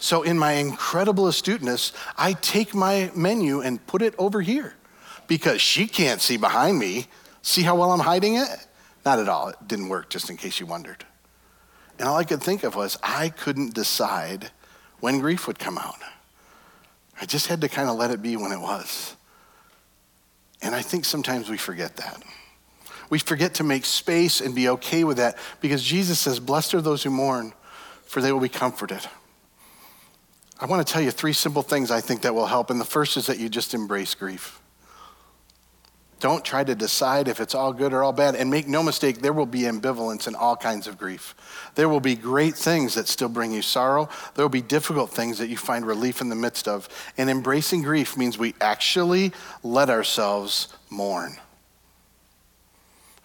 So, 0.00 0.22
in 0.22 0.38
my 0.38 0.52
incredible 0.52 1.26
astuteness, 1.26 1.92
I 2.16 2.34
take 2.34 2.72
my 2.72 3.10
menu 3.16 3.60
and 3.60 3.84
put 3.88 4.00
it 4.00 4.14
over 4.16 4.40
here 4.40 4.74
because 5.26 5.60
she 5.60 5.88
can't 5.88 6.20
see 6.20 6.36
behind 6.36 6.78
me. 6.78 7.08
See 7.42 7.62
how 7.62 7.74
well 7.74 7.90
I'm 7.90 8.00
hiding 8.00 8.36
it? 8.36 8.48
Not 9.04 9.18
at 9.18 9.28
all. 9.28 9.48
It 9.48 9.56
didn't 9.66 9.88
work, 9.88 10.08
just 10.08 10.30
in 10.30 10.36
case 10.36 10.60
you 10.60 10.66
wondered. 10.66 11.04
And 11.98 12.08
all 12.08 12.16
I 12.16 12.22
could 12.22 12.40
think 12.40 12.62
of 12.62 12.76
was 12.76 12.96
I 13.02 13.30
couldn't 13.30 13.74
decide 13.74 14.52
when 15.00 15.20
grief 15.20 15.46
would 15.46 15.58
come 15.58 15.78
out. 15.78 15.98
I 17.20 17.26
just 17.26 17.48
had 17.48 17.60
to 17.62 17.68
kind 17.68 17.88
of 17.88 17.96
let 17.96 18.10
it 18.10 18.22
be 18.22 18.36
when 18.36 18.52
it 18.52 18.60
was. 18.60 19.16
And 20.62 20.74
I 20.74 20.82
think 20.82 21.04
sometimes 21.04 21.48
we 21.48 21.56
forget 21.56 21.96
that. 21.96 22.22
We 23.10 23.18
forget 23.18 23.54
to 23.54 23.64
make 23.64 23.84
space 23.84 24.40
and 24.40 24.54
be 24.54 24.68
okay 24.70 25.04
with 25.04 25.16
that 25.16 25.38
because 25.60 25.82
Jesus 25.82 26.18
says, 26.18 26.40
Blessed 26.40 26.74
are 26.74 26.80
those 26.80 27.02
who 27.02 27.10
mourn, 27.10 27.54
for 28.04 28.20
they 28.20 28.32
will 28.32 28.40
be 28.40 28.48
comforted. 28.48 29.00
I 30.60 30.66
want 30.66 30.86
to 30.86 30.92
tell 30.92 31.00
you 31.00 31.10
three 31.10 31.32
simple 31.32 31.62
things 31.62 31.90
I 31.90 32.00
think 32.00 32.22
that 32.22 32.34
will 32.34 32.46
help. 32.46 32.70
And 32.70 32.80
the 32.80 32.84
first 32.84 33.16
is 33.16 33.26
that 33.26 33.38
you 33.38 33.48
just 33.48 33.74
embrace 33.74 34.14
grief. 34.14 34.60
Don't 36.20 36.44
try 36.44 36.64
to 36.64 36.74
decide 36.74 37.28
if 37.28 37.40
it's 37.40 37.54
all 37.54 37.72
good 37.72 37.92
or 37.92 38.02
all 38.02 38.12
bad. 38.12 38.34
And 38.34 38.50
make 38.50 38.66
no 38.66 38.82
mistake, 38.82 39.20
there 39.20 39.32
will 39.32 39.46
be 39.46 39.62
ambivalence 39.62 40.26
in 40.26 40.34
all 40.34 40.56
kinds 40.56 40.86
of 40.86 40.98
grief. 40.98 41.34
There 41.76 41.88
will 41.88 42.00
be 42.00 42.16
great 42.16 42.56
things 42.56 42.94
that 42.94 43.06
still 43.06 43.28
bring 43.28 43.52
you 43.52 43.62
sorrow. 43.62 44.08
There 44.34 44.44
will 44.44 44.50
be 44.50 44.62
difficult 44.62 45.10
things 45.10 45.38
that 45.38 45.48
you 45.48 45.56
find 45.56 45.86
relief 45.86 46.20
in 46.20 46.28
the 46.28 46.34
midst 46.34 46.66
of. 46.66 46.88
And 47.16 47.30
embracing 47.30 47.82
grief 47.82 48.16
means 48.16 48.36
we 48.36 48.54
actually 48.60 49.32
let 49.62 49.90
ourselves 49.90 50.68
mourn. 50.90 51.36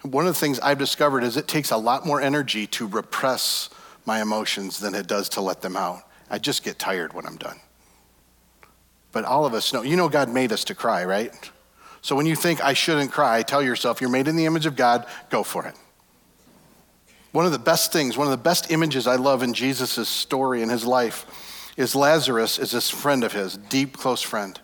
One 0.02 0.26
of 0.26 0.34
the 0.34 0.40
things 0.40 0.60
I've 0.60 0.78
discovered 0.78 1.24
is 1.24 1.36
it 1.36 1.48
takes 1.48 1.70
a 1.70 1.76
lot 1.76 2.06
more 2.06 2.20
energy 2.20 2.66
to 2.68 2.86
repress 2.86 3.70
my 4.06 4.20
emotions 4.20 4.78
than 4.78 4.94
it 4.94 5.06
does 5.06 5.30
to 5.30 5.40
let 5.40 5.62
them 5.62 5.76
out. 5.76 6.02
I 6.30 6.38
just 6.38 6.62
get 6.62 6.78
tired 6.78 7.12
when 7.12 7.26
I'm 7.26 7.36
done. 7.36 7.58
But 9.12 9.24
all 9.24 9.46
of 9.46 9.54
us 9.54 9.72
know, 9.72 9.82
you 9.82 9.96
know, 9.96 10.08
God 10.08 10.28
made 10.28 10.52
us 10.52 10.64
to 10.64 10.74
cry, 10.74 11.04
right? 11.04 11.32
So 12.04 12.14
when 12.14 12.26
you 12.26 12.36
think 12.36 12.62
I 12.62 12.74
shouldn't 12.74 13.12
cry, 13.12 13.40
tell 13.40 13.62
yourself 13.62 14.02
you're 14.02 14.10
made 14.10 14.28
in 14.28 14.36
the 14.36 14.44
image 14.44 14.66
of 14.66 14.76
God, 14.76 15.06
go 15.30 15.42
for 15.42 15.66
it. 15.66 15.74
One 17.32 17.46
of 17.46 17.52
the 17.52 17.58
best 17.58 17.94
things, 17.94 18.14
one 18.14 18.26
of 18.26 18.30
the 18.30 18.36
best 18.36 18.70
images 18.70 19.06
I 19.06 19.16
love 19.16 19.42
in 19.42 19.54
Jesus' 19.54 20.06
story 20.06 20.60
and 20.60 20.70
his 20.70 20.84
life 20.84 21.72
is 21.78 21.94
Lazarus 21.94 22.58
is 22.58 22.72
this 22.72 22.90
friend 22.90 23.24
of 23.24 23.32
his, 23.32 23.56
deep, 23.56 23.96
close 23.96 24.20
friend. 24.20 24.60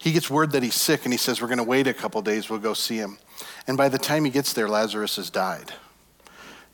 He 0.00 0.10
gets 0.10 0.28
word 0.28 0.50
that 0.50 0.64
he's 0.64 0.74
sick 0.74 1.04
and 1.04 1.14
he 1.14 1.16
says, 1.16 1.40
We're 1.40 1.46
going 1.46 1.58
to 1.58 1.64
wait 1.64 1.86
a 1.86 1.94
couple 1.94 2.22
days, 2.22 2.50
we'll 2.50 2.58
go 2.58 2.74
see 2.74 2.96
him. 2.96 3.18
And 3.68 3.76
by 3.76 3.88
the 3.88 3.96
time 3.96 4.24
he 4.24 4.30
gets 4.32 4.52
there, 4.52 4.68
Lazarus 4.68 5.14
has 5.14 5.30
died. 5.30 5.72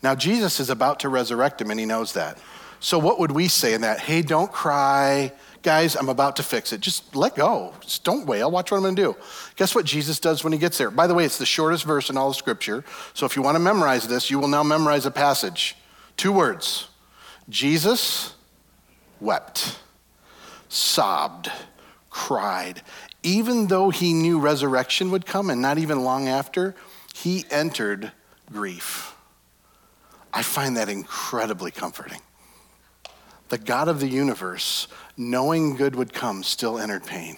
Now, 0.01 0.15
Jesus 0.15 0.59
is 0.59 0.71
about 0.71 0.99
to 1.01 1.09
resurrect 1.09 1.61
him 1.61 1.69
and 1.69 1.79
he 1.79 1.85
knows 1.85 2.13
that. 2.13 2.39
So, 2.79 2.97
what 2.97 3.19
would 3.19 3.31
we 3.31 3.49
say 3.49 3.75
in 3.75 3.81
that? 3.81 3.99
Hey, 3.99 4.23
don't 4.23 4.51
cry. 4.51 5.31
Guys, 5.67 5.97
I'm 5.97 6.07
about 6.07 6.37
to 6.37 6.43
fix 6.43 6.71
it. 6.71 6.79
Just 6.79 7.13
let 7.13 7.35
go. 7.35 7.73
Just 7.81 8.05
don't 8.05 8.25
wail. 8.25 8.49
Watch 8.49 8.71
what 8.71 8.77
I'm 8.77 8.83
going 8.83 8.95
to 8.95 9.01
do. 9.01 9.17
Guess 9.57 9.75
what 9.75 9.83
Jesus 9.83 10.17
does 10.17 10.41
when 10.41 10.53
he 10.53 10.59
gets 10.59 10.77
there? 10.77 10.89
By 10.89 11.07
the 11.07 11.13
way, 11.13 11.25
it's 11.25 11.39
the 11.39 11.45
shortest 11.45 11.83
verse 11.83 12.09
in 12.09 12.15
all 12.15 12.29
of 12.29 12.37
Scripture. 12.37 12.85
So, 13.13 13.25
if 13.25 13.35
you 13.35 13.41
want 13.41 13.55
to 13.55 13.59
memorize 13.59 14.07
this, 14.07 14.31
you 14.31 14.39
will 14.39 14.47
now 14.47 14.63
memorize 14.63 15.05
a 15.05 15.11
passage. 15.11 15.75
Two 16.15 16.31
words 16.31 16.87
Jesus 17.49 18.33
wept, 19.19 19.77
sobbed, 20.69 21.51
cried. 22.09 22.81
Even 23.21 23.67
though 23.67 23.89
he 23.89 24.13
knew 24.13 24.39
resurrection 24.39 25.11
would 25.11 25.25
come, 25.25 25.49
and 25.49 25.61
not 25.61 25.77
even 25.77 26.01
long 26.01 26.29
after, 26.29 26.75
he 27.13 27.43
entered 27.51 28.13
grief. 28.49 29.13
I 30.31 30.43
find 30.43 30.77
that 30.77 30.87
incredibly 30.87 31.71
comforting 31.71 32.21
the 33.49 33.57
God 33.57 33.87
of 33.87 33.99
the 33.99 34.07
universe, 34.07 34.87
knowing 35.17 35.75
good 35.75 35.95
would 35.95 36.13
come, 36.13 36.43
still 36.43 36.77
entered 36.77 37.05
pain. 37.05 37.37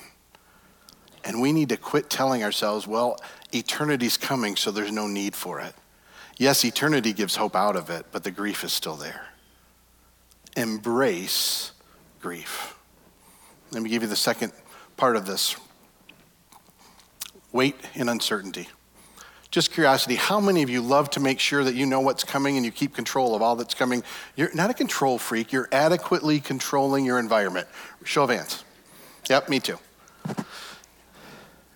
And 1.23 1.41
we 1.41 1.51
need 1.51 1.69
to 1.69 1.77
quit 1.77 2.09
telling 2.09 2.43
ourselves, 2.43 2.85
well, 2.85 3.17
eternity's 3.53 4.17
coming, 4.17 4.55
so 4.55 4.71
there's 4.71 4.91
no 4.91 5.07
need 5.07 5.35
for 5.35 5.59
it. 5.59 5.73
Yes, 6.37 6.63
eternity 6.63 7.13
gives 7.13 7.35
hope 7.35 7.55
out 7.55 7.75
of 7.75 7.89
it, 7.89 8.05
but 8.11 8.23
the 8.23 8.31
grief 8.31 8.63
is 8.63 8.71
still 8.71 8.95
there. 8.95 9.27
Embrace 10.55 11.71
grief. 12.21 12.75
Let 13.71 13.83
me 13.83 13.89
give 13.89 14.01
you 14.01 14.07
the 14.07 14.15
second 14.15 14.53
part 14.97 15.15
of 15.15 15.25
this 15.25 15.55
wait 17.51 17.75
in 17.95 18.09
uncertainty. 18.09 18.67
Just 19.51 19.71
curiosity, 19.71 20.15
how 20.15 20.39
many 20.39 20.61
of 20.61 20.69
you 20.69 20.79
love 20.79 21.09
to 21.11 21.19
make 21.19 21.39
sure 21.39 21.63
that 21.63 21.73
you 21.73 21.87
know 21.87 22.01
what's 22.01 22.23
coming 22.23 22.55
and 22.55 22.63
you 22.63 22.71
keep 22.71 22.93
control 22.93 23.33
of 23.33 23.41
all 23.41 23.55
that's 23.55 23.73
coming? 23.73 24.03
You're 24.35 24.53
not 24.53 24.69
a 24.69 24.75
control 24.75 25.17
freak, 25.17 25.51
you're 25.51 25.67
adequately 25.71 26.39
controlling 26.39 27.03
your 27.03 27.17
environment. 27.17 27.67
Show 28.03 28.23
of 28.23 28.29
hands. 28.29 28.63
Yep, 29.27 29.49
me 29.49 29.59
too. 29.59 29.79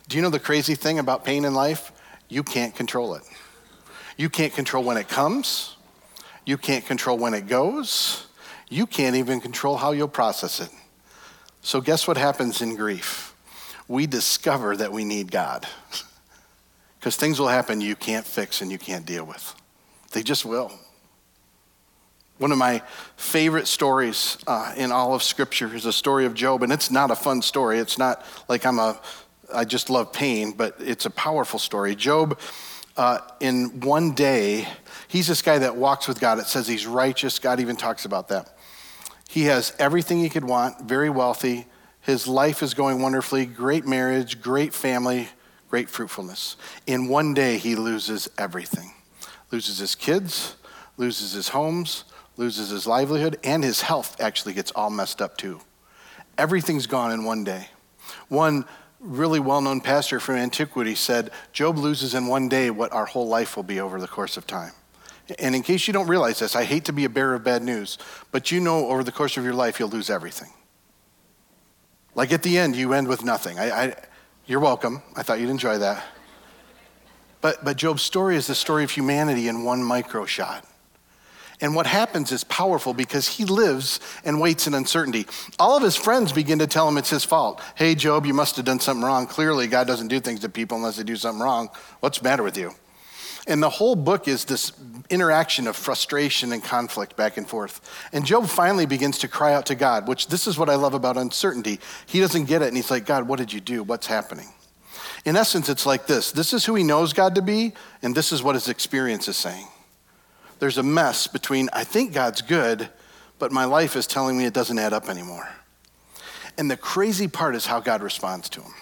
Do 0.08 0.18
you 0.18 0.22
know 0.22 0.30
the 0.30 0.40
crazy 0.40 0.76
thing 0.76 1.00
about 1.00 1.26
pain 1.26 1.46
in 1.46 1.56
life? 1.56 1.92
You 2.30 2.44
can't 2.44 2.76
control 2.76 3.16
it. 3.16 3.24
You 4.18 4.30
can't 4.30 4.54
control 4.54 4.84
when 4.84 4.98
it 4.98 5.10
comes, 5.10 5.76
you 6.46 6.58
can't 6.58 6.86
control 6.86 7.18
when 7.18 7.34
it 7.34 7.48
goes, 7.48 8.28
you 8.70 8.86
can't 8.86 9.16
even 9.16 9.42
control 9.42 9.78
how 9.78 9.92
you'll 9.92 10.08
process 10.08 10.60
it. 10.60 10.70
So, 11.62 11.82
guess 11.82 12.08
what 12.08 12.18
happens 12.18 12.62
in 12.62 12.76
grief? 12.76 13.34
We 13.88 14.06
discover 14.06 14.78
that 14.78 14.92
we 14.92 15.04
need 15.04 15.32
God. 15.32 15.66
Because 17.04 17.18
things 17.18 17.38
will 17.38 17.50
happen 17.50 17.82
you 17.82 17.98
can't 17.98 18.26
fix 18.26 18.62
and 18.62 18.72
you 18.72 18.78
can't 18.78 19.06
deal 19.06 19.26
with. 19.26 19.56
They 20.14 20.24
just 20.24 20.46
will. 20.46 20.72
One 22.38 22.54
of 22.54 22.58
my 22.58 22.82
favorite 23.18 23.68
stories 23.68 24.38
uh, 24.48 24.74
in 24.78 24.90
all 24.94 25.14
of 25.14 25.22
Scripture 25.22 25.76
is 25.76 25.86
a 25.86 25.92
story 25.92 26.26
of 26.26 26.34
Job, 26.34 26.64
and 26.64 26.72
it's 26.72 26.90
not 26.90 27.12
a 27.12 27.16
fun 27.18 27.42
story. 27.42 27.80
It's 27.80 27.98
not 27.98 28.26
like 28.48 28.66
I'm 28.66 28.80
a, 28.80 28.98
I 29.54 29.66
just 29.66 29.90
love 29.90 30.14
pain, 30.14 30.54
but 30.54 30.78
it's 30.80 31.06
a 31.06 31.10
powerful 31.10 31.60
story. 31.60 31.94
Job, 31.94 32.40
uh, 32.96 33.18
in 33.42 33.82
one 33.82 34.14
day, 34.14 34.66
he's 35.10 35.28
this 35.28 35.42
guy 35.42 35.58
that 35.58 35.76
walks 35.76 36.08
with 36.08 36.22
God. 36.22 36.40
It 36.40 36.46
says 36.46 36.70
he's 36.70 36.88
righteous. 36.88 37.38
God 37.38 37.60
even 37.60 37.76
talks 37.76 38.06
about 38.06 38.30
that. 38.30 38.58
He 39.28 39.44
has 39.44 39.76
everything 39.78 40.20
he 40.20 40.30
could 40.30 40.46
want, 40.46 40.84
very 40.84 41.10
wealthy. 41.10 41.68
His 42.00 42.30
life 42.30 42.64
is 42.64 42.74
going 42.74 43.02
wonderfully, 43.02 43.46
great 43.46 43.86
marriage, 43.86 44.42
great 44.42 44.74
family, 44.74 45.28
great 45.74 45.90
fruitfulness. 45.90 46.56
In 46.86 47.08
one 47.08 47.34
day, 47.34 47.58
he 47.58 47.74
loses 47.74 48.30
everything 48.38 48.94
loses 49.52 49.80
his 49.80 49.96
kids, 49.96 50.56
loses 50.98 51.32
his 51.32 51.48
homes, 51.48 52.04
loses 52.38 52.70
his 52.70 52.86
livelihood, 52.86 53.40
and 53.44 53.64
his 53.64 53.82
health 53.82 54.16
actually 54.22 54.54
gets 54.54 54.70
all 54.74 54.92
messed 54.92 55.20
up 55.20 55.36
too. 55.36 55.60
Everything's 56.38 56.86
gone 56.86 57.12
in 57.12 57.24
one 57.24 57.44
day. 57.44 57.70
One 58.28 58.66
really 59.00 59.40
well 59.40 59.62
known 59.62 59.82
pastor 59.82 60.20
from 60.20 60.36
antiquity 60.36 60.94
said, 60.94 61.32
Job 61.54 61.80
loses 61.80 62.14
in 62.14 62.28
one 62.28 62.50
day 62.50 62.70
what 62.70 62.94
our 62.94 63.06
whole 63.08 63.28
life 63.28 63.56
will 63.56 63.64
be 63.64 63.80
over 63.80 64.00
the 64.00 64.08
course 64.08 64.38
of 64.38 64.46
time. 64.46 64.74
And 65.40 65.56
in 65.56 65.64
case 65.64 65.88
you 65.88 65.94
don't 65.94 66.08
realize 66.08 66.38
this, 66.38 66.56
I 66.56 66.66
hate 66.66 66.86
to 66.86 66.94
be 66.94 67.06
a 67.06 67.10
bearer 67.10 67.34
of 67.34 67.44
bad 67.44 67.64
news, 67.64 67.98
but 68.32 68.52
you 68.52 68.60
know 68.60 68.90
over 68.90 69.04
the 69.04 69.12
course 69.12 69.38
of 69.38 69.44
your 69.44 69.56
life, 69.56 69.80
you'll 69.80 69.90
lose 69.90 70.12
everything. 70.12 70.52
Like 72.14 72.32
at 72.32 72.44
the 72.44 72.60
end, 72.60 72.76
you 72.76 72.94
end 72.94 73.08
with 73.08 73.24
nothing. 73.24 73.58
I, 73.58 73.86
I, 73.86 73.96
you're 74.46 74.60
welcome. 74.60 75.02
I 75.16 75.24
thought 75.24 75.40
you'd 75.40 75.50
enjoy 75.50 75.78
that. 75.78 76.04
But, 77.42 77.64
but 77.64 77.78
Job's 77.78 78.02
story 78.02 78.36
is 78.36 78.48
the 78.48 78.56
story 78.56 78.84
of 78.84 78.92
humanity 78.92 79.48
in 79.48 79.64
one 79.64 79.84
micro 79.84 80.26
shot. 80.26 80.66
And 81.62 81.76
what 81.76 81.86
happens 81.86 82.32
is 82.32 82.44
powerful 82.44 82.94
because 82.94 83.28
he 83.28 83.46
lives 83.46 84.00
and 84.26 84.42
waits 84.42 84.68
in 84.68 84.74
uncertainty. 84.74 85.28
All 85.60 85.78
of 85.78 85.84
his 85.84 85.96
friends 85.96 86.34
begin 86.34 86.60
to 86.60 86.68
tell 86.68 86.88
him 86.90 86.98
it's 86.98 87.10
his 87.10 87.24
fault. 87.24 87.62
Hey, 87.76 87.96
Job, 87.96 88.26
you 88.26 88.34
must 88.34 88.58
have 88.58 88.66
done 88.66 88.80
something 88.80 89.04
wrong. 89.06 89.28
Clearly, 89.28 89.68
God 89.68 89.88
doesn't 89.88 90.10
do 90.10 90.20
things 90.20 90.42
to 90.42 90.50
people 90.50 90.78
unless 90.78 90.98
they 90.98 91.04
do 91.04 91.16
something 91.16 91.42
wrong. 91.42 91.70
What's 92.02 92.20
the 92.20 92.26
matter 92.26 92.44
with 92.44 92.58
you? 92.58 92.74
And 93.46 93.62
the 93.62 93.70
whole 93.70 93.96
book 93.96 94.28
is 94.28 94.46
this 94.46 94.72
interaction 95.10 95.68
of 95.68 95.76
frustration 95.76 96.54
and 96.54 96.64
conflict 96.64 97.18
back 97.18 97.38
and 97.38 97.48
forth. 97.48 97.82
And 98.14 98.26
Job 98.26 98.48
finally 98.48 98.86
begins 98.86 99.18
to 99.20 99.28
cry 99.28 99.54
out 99.54 99.66
to 99.66 99.76
God, 99.76 100.08
which 100.08 100.28
this 100.28 100.48
is 100.48 100.58
what 100.58 100.70
I 100.70 100.76
love 100.76 100.94
about 100.94 101.18
uncertainty. 101.18 101.80
He 102.06 102.20
doesn't 102.20 102.46
get 102.46 102.62
it, 102.62 102.70
and 102.70 102.78
he's 102.78 102.90
like, 102.90 103.06
God, 103.06 103.28
what 103.28 103.40
did 103.40 103.52
you 103.52 103.60
do? 103.60 103.84
What's 103.84 104.08
happening? 104.08 104.48
In 105.26 105.36
essence, 105.36 105.70
it's 105.70 105.86
like 105.86 106.08
this 106.08 106.32
this 106.32 106.54
is 106.54 106.66
who 106.66 106.76
he 106.76 106.84
knows 106.84 107.14
God 107.14 107.36
to 107.36 107.42
be, 107.42 107.74
and 108.02 108.16
this 108.16 108.32
is 108.32 108.44
what 108.44 108.56
his 108.56 108.68
experience 108.68 109.28
is 109.28 109.38
saying. 109.38 109.68
There's 110.60 110.78
a 110.78 110.84
mess 110.84 111.28
between, 111.28 111.70
I 111.74 111.84
think 111.84 112.14
God's 112.14 112.42
good, 112.42 112.90
but 113.40 113.52
my 113.52 113.66
life 113.66 113.98
is 113.98 114.08
telling 114.08 114.38
me 114.38 114.46
it 114.46 114.54
doesn't 114.54 114.80
add 114.80 114.94
up 114.94 115.10
anymore. 115.10 115.50
And 116.58 116.72
the 116.72 116.78
crazy 116.78 117.28
part 117.28 117.56
is 117.56 117.66
how 117.66 117.82
God 117.82 118.02
responds 118.02 118.48
to 118.50 118.62
him. 118.62 118.74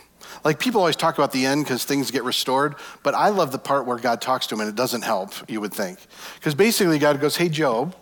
Like 0.44 0.60
people 0.60 0.82
always 0.82 0.96
talk 0.96 1.17
about 1.17 1.32
the 1.32 1.46
end 1.46 1.63
because 1.63 1.86
things 1.86 2.12
get 2.12 2.24
restored, 2.24 2.76
but 3.04 3.13
I 3.13 3.30
love 3.30 3.52
the 3.52 3.60
part 3.60 3.86
where 3.86 3.98
God 3.98 4.22
talks 4.22 4.48
to 4.48 4.56
him 4.56 4.62
and 4.62 4.70
it 4.70 4.76
doesn't 4.76 5.04
help, 5.04 5.34
you 5.50 5.62
would 5.62 5.74
think. 5.74 6.00
Because 6.36 6.56
basically, 6.56 7.00
God 7.00 7.20
goes, 7.20 7.38
Hey, 7.38 7.50
Job, 7.50 7.96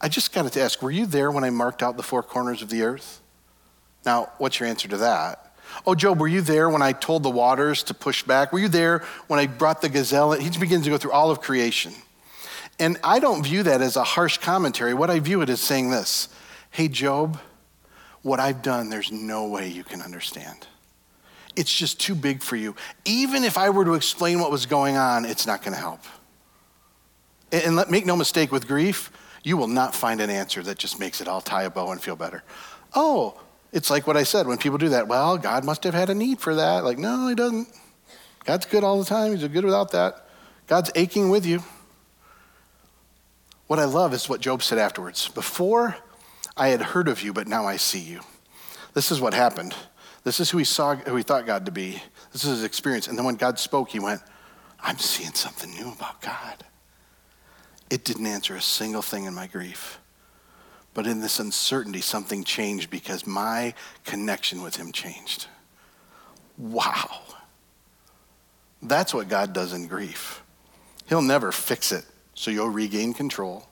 I 0.00 0.08
just 0.08 0.32
got 0.32 0.50
to 0.50 0.60
ask, 0.60 0.80
were 0.82 0.90
you 0.90 1.06
there 1.06 1.30
when 1.30 1.44
I 1.44 1.50
marked 1.50 1.82
out 1.82 1.96
the 1.96 2.02
four 2.02 2.22
corners 2.22 2.62
of 2.62 2.70
the 2.70 2.82
earth? 2.82 3.20
Now, 4.04 4.30
what's 4.38 4.58
your 4.58 4.68
answer 4.68 4.88
to 4.88 4.96
that? 4.98 5.54
Oh, 5.86 5.94
Job, 5.94 6.20
were 6.20 6.28
you 6.28 6.40
there 6.40 6.68
when 6.68 6.82
I 6.82 6.92
told 6.92 7.22
the 7.22 7.30
waters 7.30 7.82
to 7.84 7.94
push 7.94 8.22
back? 8.22 8.52
Were 8.52 8.58
you 8.58 8.68
there 8.68 9.04
when 9.28 9.38
I 9.38 9.46
brought 9.46 9.82
the 9.82 9.88
gazelle? 9.88 10.32
He 10.32 10.50
begins 10.58 10.84
to 10.84 10.90
go 10.90 10.98
through 10.98 11.12
all 11.12 11.30
of 11.30 11.40
creation. 11.40 11.92
And 12.78 12.98
I 13.04 13.20
don't 13.20 13.42
view 13.42 13.62
that 13.64 13.82
as 13.82 13.96
a 13.96 14.04
harsh 14.04 14.38
commentary. 14.38 14.94
What 14.94 15.10
I 15.10 15.20
view 15.20 15.42
it 15.42 15.50
as 15.50 15.60
saying 15.60 15.90
this 15.90 16.28
Hey, 16.70 16.88
Job, 16.88 17.38
what 18.22 18.40
I've 18.40 18.62
done, 18.62 18.90
there's 18.90 19.12
no 19.12 19.46
way 19.46 19.68
you 19.68 19.84
can 19.84 20.02
understand. 20.02 20.66
It's 21.56 21.72
just 21.72 22.00
too 22.00 22.14
big 22.14 22.42
for 22.42 22.56
you. 22.56 22.76
Even 23.04 23.44
if 23.44 23.58
I 23.58 23.70
were 23.70 23.84
to 23.84 23.94
explain 23.94 24.40
what 24.40 24.50
was 24.50 24.66
going 24.66 24.96
on, 24.96 25.24
it's 25.24 25.46
not 25.46 25.62
going 25.62 25.74
to 25.74 25.80
help. 25.80 26.00
And 27.52 27.74
let, 27.76 27.90
make 27.90 28.06
no 28.06 28.16
mistake 28.16 28.52
with 28.52 28.68
grief, 28.68 29.10
you 29.42 29.56
will 29.56 29.68
not 29.68 29.94
find 29.94 30.20
an 30.20 30.30
answer 30.30 30.62
that 30.62 30.78
just 30.78 31.00
makes 31.00 31.20
it 31.20 31.28
all 31.28 31.40
tie 31.40 31.64
a 31.64 31.70
bow 31.70 31.90
and 31.90 32.00
feel 32.00 32.16
better. 32.16 32.42
Oh, 32.94 33.40
it's 33.72 33.90
like 33.90 34.06
what 34.06 34.16
I 34.16 34.22
said 34.22 34.46
when 34.46 34.58
people 34.58 34.78
do 34.78 34.90
that. 34.90 35.08
Well, 35.08 35.38
God 35.38 35.64
must 35.64 35.84
have 35.84 35.94
had 35.94 36.10
a 36.10 36.14
need 36.14 36.40
for 36.40 36.54
that. 36.54 36.84
Like, 36.84 36.98
no, 36.98 37.28
He 37.28 37.34
doesn't. 37.34 37.68
God's 38.44 38.66
good 38.66 38.84
all 38.84 38.98
the 38.98 39.04
time. 39.04 39.36
He's 39.36 39.46
good 39.46 39.64
without 39.64 39.92
that. 39.92 40.26
God's 40.66 40.90
aching 40.94 41.30
with 41.30 41.44
you. 41.44 41.62
What 43.66 43.78
I 43.78 43.84
love 43.84 44.14
is 44.14 44.28
what 44.28 44.40
Job 44.40 44.62
said 44.62 44.78
afterwards. 44.78 45.28
Before 45.28 45.96
I 46.56 46.68
had 46.68 46.82
heard 46.82 47.08
of 47.08 47.22
you, 47.22 47.32
but 47.32 47.46
now 47.46 47.66
I 47.66 47.76
see 47.76 48.00
you. 48.00 48.20
This 48.94 49.12
is 49.12 49.20
what 49.20 49.34
happened. 49.34 49.74
This 50.22 50.40
is 50.40 50.50
who 50.50 50.58
he 50.58 50.64
saw, 50.64 50.94
who 50.94 51.16
he 51.16 51.22
thought 51.22 51.46
God 51.46 51.66
to 51.66 51.72
be. 51.72 52.02
This 52.32 52.44
is 52.44 52.50
his 52.50 52.64
experience. 52.64 53.08
And 53.08 53.16
then 53.16 53.24
when 53.24 53.36
God 53.36 53.58
spoke, 53.58 53.90
he 53.90 54.00
went, 54.00 54.20
I'm 54.78 54.98
seeing 54.98 55.32
something 55.32 55.70
new 55.70 55.92
about 55.92 56.20
God. 56.20 56.64
It 57.88 58.04
didn't 58.04 58.26
answer 58.26 58.54
a 58.54 58.62
single 58.62 59.02
thing 59.02 59.24
in 59.24 59.34
my 59.34 59.46
grief. 59.46 59.98
But 60.92 61.06
in 61.06 61.20
this 61.20 61.38
uncertainty, 61.38 62.00
something 62.00 62.44
changed 62.44 62.90
because 62.90 63.26
my 63.26 63.74
connection 64.04 64.62
with 64.62 64.76
him 64.76 64.92
changed. 64.92 65.46
Wow. 66.58 67.22
That's 68.82 69.14
what 69.14 69.28
God 69.28 69.52
does 69.52 69.72
in 69.72 69.86
grief. 69.86 70.42
He'll 71.08 71.22
never 71.22 71.52
fix 71.52 71.92
it 71.92 72.04
so 72.34 72.50
you'll 72.50 72.68
regain 72.68 73.14
control. 73.14 73.66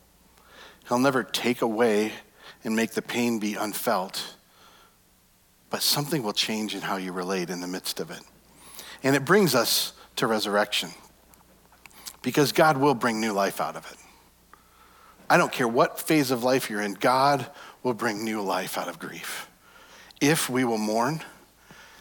He'll 0.89 0.99
never 0.99 1.23
take 1.23 1.63
away 1.63 2.13
and 2.65 2.75
make 2.75 2.93
the 2.93 3.03
pain 3.03 3.39
be 3.39 3.55
unfelt 3.55 4.37
but 5.71 5.83
something 5.83 6.23
will 6.23 6.33
change 6.33 6.75
in 6.75 6.81
how 6.81 6.97
you 6.97 7.13
relate 7.13 7.51
in 7.51 7.61
the 7.61 7.67
midst 7.67 8.01
of 8.01 8.11
it. 8.11 8.21
And 9.03 9.15
it 9.15 9.25
brings 9.25 9.55
us 9.55 9.93
to 10.17 10.27
resurrection 10.27 10.91
because 12.23 12.53
God 12.53 12.77
will 12.77 12.95
bring 12.95 13.21
new 13.21 13.33
life 13.33 13.61
out 13.61 13.77
of 13.77 13.91
it. 13.91 13.99
I 15.31 15.37
don't 15.37 15.53
care 15.53 15.69
what 15.69 16.01
phase 16.01 16.31
of 16.31 16.43
life 16.43 16.71
you're 16.71 16.81
in, 16.81 16.95
God 16.95 17.47
will 17.83 17.95
bring 17.95 18.25
new 18.25 18.41
life 18.41 18.79
out 18.79 18.89
of 18.89 18.99
grief. 18.99 19.49
If 20.21 20.49
we 20.49 20.65
will 20.65 20.79
mourn, 20.79 21.23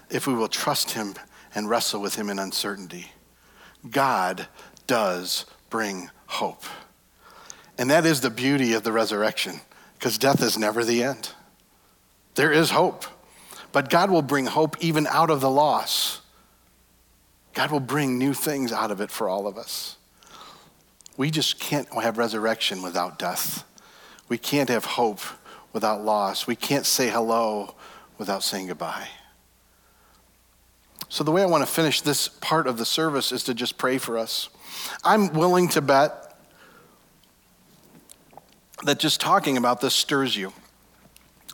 if 0.09 0.25
we 0.27 0.33
will 0.33 0.47
trust 0.47 0.91
Him 0.91 1.15
and 1.53 1.69
wrestle 1.69 2.01
with 2.01 2.15
Him 2.15 2.29
in 2.29 2.39
uncertainty, 2.39 3.11
God 3.89 4.47
does 4.87 5.45
bring 5.69 6.09
hope. 6.27 6.63
And 7.77 7.89
that 7.91 8.05
is 8.05 8.21
the 8.21 8.29
beauty 8.29 8.73
of 8.73 8.83
the 8.83 8.91
resurrection, 8.91 9.59
because 9.93 10.17
death 10.17 10.41
is 10.41 10.57
never 10.57 10.83
the 10.83 11.03
end. 11.03 11.33
There 12.35 12.51
is 12.51 12.71
hope. 12.71 13.05
But 13.71 13.89
God 13.89 14.09
will 14.09 14.21
bring 14.21 14.45
hope 14.45 14.75
even 14.79 15.07
out 15.07 15.29
of 15.29 15.41
the 15.41 15.49
loss. 15.49 16.21
God 17.53 17.71
will 17.71 17.79
bring 17.79 18.17
new 18.17 18.33
things 18.33 18.71
out 18.71 18.91
of 18.91 19.01
it 19.01 19.11
for 19.11 19.27
all 19.27 19.47
of 19.47 19.57
us. 19.57 19.97
We 21.17 21.31
just 21.31 21.59
can't 21.59 21.87
have 21.93 22.17
resurrection 22.17 22.81
without 22.81 23.17
death. 23.17 23.63
We 24.29 24.37
can't 24.37 24.69
have 24.69 24.85
hope 24.85 25.21
without 25.73 26.03
loss. 26.03 26.47
We 26.47 26.55
can't 26.55 26.85
say 26.85 27.09
hello 27.09 27.75
without 28.17 28.43
saying 28.43 28.67
goodbye. 28.67 29.07
So, 31.09 31.23
the 31.23 31.31
way 31.31 31.41
I 31.41 31.45
want 31.45 31.65
to 31.65 31.71
finish 31.71 32.01
this 32.01 32.27
part 32.27 32.67
of 32.67 32.77
the 32.77 32.85
service 32.85 33.31
is 33.31 33.43
to 33.45 33.53
just 33.53 33.77
pray 33.77 33.97
for 33.97 34.17
us. 34.17 34.49
I'm 35.03 35.33
willing 35.33 35.69
to 35.69 35.81
bet 35.81 36.37
that 38.83 38.99
just 38.99 39.21
talking 39.21 39.57
about 39.57 39.81
this 39.81 39.95
stirs 39.95 40.35
you. 40.35 40.53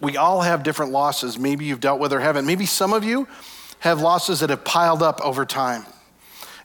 We 0.02 0.18
all 0.18 0.42
have 0.42 0.64
different 0.64 0.92
losses. 0.92 1.38
Maybe 1.38 1.66
you've 1.66 1.80
dealt 1.80 2.00
with 2.00 2.14
or 2.14 2.20
haven't. 2.20 2.46
Maybe 2.46 2.66
some 2.66 2.94
of 2.94 3.04
you 3.04 3.28
have 3.80 4.02
losses 4.02 4.40
that 4.40 4.50
have 4.50 4.64
piled 4.64 5.04
up 5.04 5.22
over 5.22 5.46
time 5.46 5.86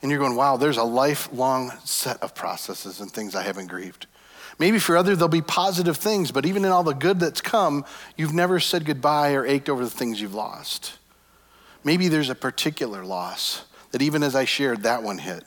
and 0.02 0.10
you're 0.10 0.20
going, 0.20 0.36
wow, 0.36 0.56
there's 0.56 0.76
a 0.76 0.84
lifelong 0.84 1.72
set 1.84 2.22
of 2.22 2.34
processes 2.34 3.00
and 3.00 3.10
things 3.10 3.34
I 3.34 3.42
haven't 3.42 3.66
grieved. 3.66 4.06
Maybe 4.58 4.78
for 4.78 4.96
others, 4.96 5.18
there'll 5.18 5.28
be 5.28 5.42
positive 5.42 5.96
things, 5.96 6.32
but 6.32 6.46
even 6.46 6.64
in 6.64 6.70
all 6.70 6.82
the 6.82 6.94
good 6.94 7.20
that's 7.20 7.40
come, 7.40 7.84
you've 8.16 8.34
never 8.34 8.58
said 8.60 8.84
goodbye 8.84 9.34
or 9.34 9.46
ached 9.46 9.68
over 9.68 9.84
the 9.84 9.90
things 9.90 10.20
you've 10.20 10.34
lost. 10.34 10.98
Maybe 11.84 12.08
there's 12.08 12.30
a 12.30 12.34
particular 12.34 13.04
loss 13.04 13.64
that 13.92 14.02
even 14.02 14.22
as 14.22 14.34
I 14.34 14.44
shared, 14.44 14.82
that 14.82 15.02
one 15.02 15.18
hit. 15.18 15.44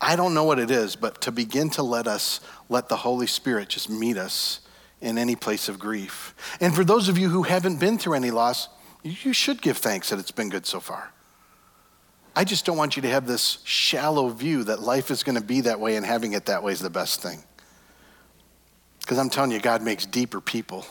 I 0.00 0.16
don't 0.16 0.34
know 0.34 0.44
what 0.44 0.58
it 0.58 0.70
is, 0.70 0.96
but 0.96 1.20
to 1.22 1.32
begin 1.32 1.70
to 1.70 1.82
let 1.82 2.06
us, 2.06 2.40
let 2.68 2.88
the 2.88 2.96
Holy 2.96 3.26
Spirit 3.26 3.68
just 3.68 3.88
meet 3.88 4.16
us 4.16 4.60
in 5.00 5.18
any 5.18 5.36
place 5.36 5.68
of 5.68 5.78
grief. 5.78 6.34
And 6.60 6.74
for 6.74 6.84
those 6.84 7.08
of 7.08 7.18
you 7.18 7.28
who 7.28 7.44
haven't 7.44 7.78
been 7.78 7.98
through 7.98 8.14
any 8.14 8.30
loss, 8.30 8.68
you 9.02 9.32
should 9.32 9.62
give 9.62 9.78
thanks 9.78 10.10
that 10.10 10.18
it's 10.18 10.30
been 10.30 10.48
good 10.48 10.66
so 10.66 10.80
far. 10.80 11.12
I 12.34 12.44
just 12.44 12.64
don't 12.64 12.76
want 12.76 12.96
you 12.96 13.02
to 13.02 13.08
have 13.08 13.26
this 13.26 13.58
shallow 13.64 14.28
view 14.28 14.64
that 14.64 14.80
life 14.80 15.10
is 15.10 15.22
going 15.22 15.36
to 15.36 15.44
be 15.44 15.62
that 15.62 15.80
way 15.80 15.96
and 15.96 16.06
having 16.06 16.32
it 16.32 16.46
that 16.46 16.62
way 16.62 16.72
is 16.72 16.80
the 16.80 16.90
best 16.90 17.20
thing. 17.20 17.42
Because 19.00 19.18
I'm 19.18 19.30
telling 19.30 19.50
you, 19.50 19.60
God 19.60 19.82
makes 19.82 20.06
deeper 20.06 20.40
people 20.40 20.86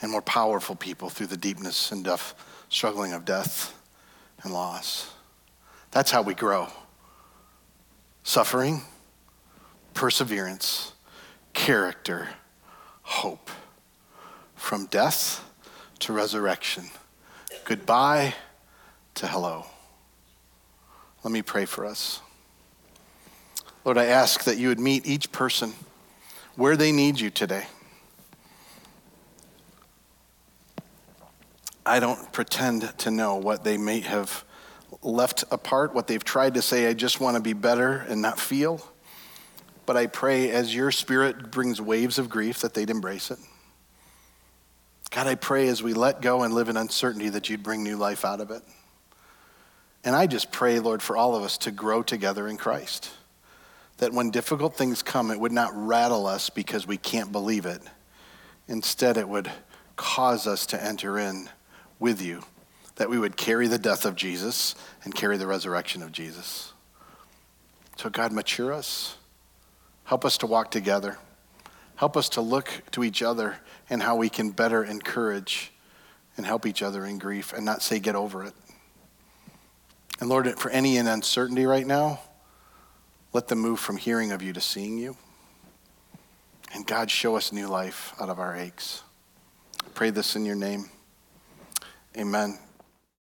and 0.00 0.10
more 0.10 0.22
powerful 0.22 0.74
people 0.74 1.08
through 1.08 1.28
the 1.28 1.36
deepness 1.36 1.92
and 1.92 2.04
death, 2.04 2.34
struggling 2.68 3.12
of 3.12 3.24
death 3.24 3.78
and 4.42 4.52
loss. 4.52 5.12
That's 5.90 6.10
how 6.10 6.22
we 6.22 6.34
grow. 6.34 6.68
Suffering, 8.24 8.82
perseverance, 9.92 10.92
character, 11.52 12.28
hope. 13.04 13.50
From 14.56 14.86
death 14.86 15.48
to 16.00 16.12
resurrection. 16.12 16.84
Goodbye 17.64 18.34
to 19.14 19.26
hello. 19.28 19.66
Let 21.22 21.32
me 21.32 21.42
pray 21.42 21.64
for 21.64 21.86
us. 21.86 22.20
Lord, 23.84 23.98
I 23.98 24.06
ask 24.06 24.44
that 24.44 24.58
you 24.58 24.68
would 24.68 24.80
meet 24.80 25.06
each 25.06 25.30
person 25.30 25.72
where 26.56 26.76
they 26.76 26.92
need 26.92 27.20
you 27.20 27.30
today. 27.30 27.66
I 31.86 32.00
don't 32.00 32.32
pretend 32.32 32.96
to 32.98 33.10
know 33.10 33.36
what 33.36 33.62
they 33.62 33.76
may 33.76 34.00
have 34.00 34.44
left 35.02 35.44
apart, 35.50 35.94
what 35.94 36.06
they've 36.06 36.24
tried 36.24 36.54
to 36.54 36.62
say, 36.62 36.86
I 36.86 36.94
just 36.94 37.20
want 37.20 37.36
to 37.36 37.42
be 37.42 37.52
better 37.52 38.04
and 38.08 38.22
not 38.22 38.38
feel. 38.40 38.80
But 39.86 39.96
I 39.96 40.06
pray 40.06 40.50
as 40.50 40.74
your 40.74 40.90
spirit 40.90 41.50
brings 41.50 41.80
waves 41.80 42.18
of 42.18 42.30
grief 42.30 42.60
that 42.60 42.74
they'd 42.74 42.90
embrace 42.90 43.30
it. 43.30 43.38
God, 45.10 45.26
I 45.26 45.34
pray 45.34 45.68
as 45.68 45.82
we 45.82 45.94
let 45.94 46.20
go 46.20 46.42
and 46.42 46.54
live 46.54 46.68
in 46.68 46.76
uncertainty 46.76 47.28
that 47.28 47.48
you'd 47.48 47.62
bring 47.62 47.82
new 47.82 47.96
life 47.96 48.24
out 48.24 48.40
of 48.40 48.50
it. 48.50 48.62
And 50.02 50.14
I 50.14 50.26
just 50.26 50.50
pray, 50.50 50.80
Lord, 50.80 51.02
for 51.02 51.16
all 51.16 51.36
of 51.36 51.42
us 51.42 51.56
to 51.58 51.70
grow 51.70 52.02
together 52.02 52.48
in 52.48 52.56
Christ. 52.56 53.10
That 53.98 54.12
when 54.12 54.30
difficult 54.30 54.76
things 54.76 55.02
come, 55.02 55.30
it 55.30 55.38
would 55.38 55.52
not 55.52 55.70
rattle 55.74 56.26
us 56.26 56.50
because 56.50 56.86
we 56.86 56.96
can't 56.96 57.30
believe 57.30 57.64
it. 57.64 57.80
Instead, 58.66 59.16
it 59.16 59.28
would 59.28 59.50
cause 59.96 60.46
us 60.46 60.66
to 60.66 60.82
enter 60.82 61.18
in 61.18 61.48
with 61.98 62.20
you. 62.20 62.42
That 62.96 63.08
we 63.08 63.18
would 63.18 63.36
carry 63.36 63.68
the 63.68 63.78
death 63.78 64.04
of 64.04 64.16
Jesus 64.16 64.74
and 65.04 65.14
carry 65.14 65.36
the 65.36 65.46
resurrection 65.46 66.02
of 66.02 66.12
Jesus. 66.12 66.72
So, 67.96 68.10
God, 68.10 68.32
mature 68.32 68.72
us. 68.72 69.16
Help 70.04 70.24
us 70.24 70.38
to 70.38 70.46
walk 70.46 70.70
together. 70.70 71.18
Help 71.96 72.16
us 72.16 72.28
to 72.30 72.40
look 72.40 72.70
to 72.92 73.04
each 73.04 73.22
other 73.22 73.56
and 73.88 74.02
how 74.02 74.16
we 74.16 74.28
can 74.28 74.50
better 74.50 74.84
encourage 74.84 75.72
and 76.36 76.44
help 76.44 76.66
each 76.66 76.82
other 76.82 77.04
in 77.04 77.18
grief 77.18 77.52
and 77.52 77.64
not 77.64 77.82
say, 77.82 77.98
get 77.98 78.14
over 78.14 78.44
it. 78.44 78.54
And 80.20 80.28
Lord, 80.28 80.58
for 80.58 80.70
any 80.70 80.96
in 80.96 81.06
uncertainty 81.06 81.66
right 81.66 81.86
now, 81.86 82.20
let 83.32 83.48
them 83.48 83.58
move 83.58 83.80
from 83.80 83.96
hearing 83.96 84.32
of 84.32 84.42
you 84.42 84.52
to 84.52 84.60
seeing 84.60 84.98
you. 84.98 85.16
And 86.72 86.86
God, 86.86 87.10
show 87.10 87.36
us 87.36 87.52
new 87.52 87.68
life 87.68 88.14
out 88.20 88.28
of 88.28 88.38
our 88.38 88.56
aches. 88.56 89.02
I 89.84 89.88
pray 89.94 90.10
this 90.10 90.34
in 90.34 90.44
your 90.44 90.56
name. 90.56 90.90
Amen. 92.16 92.58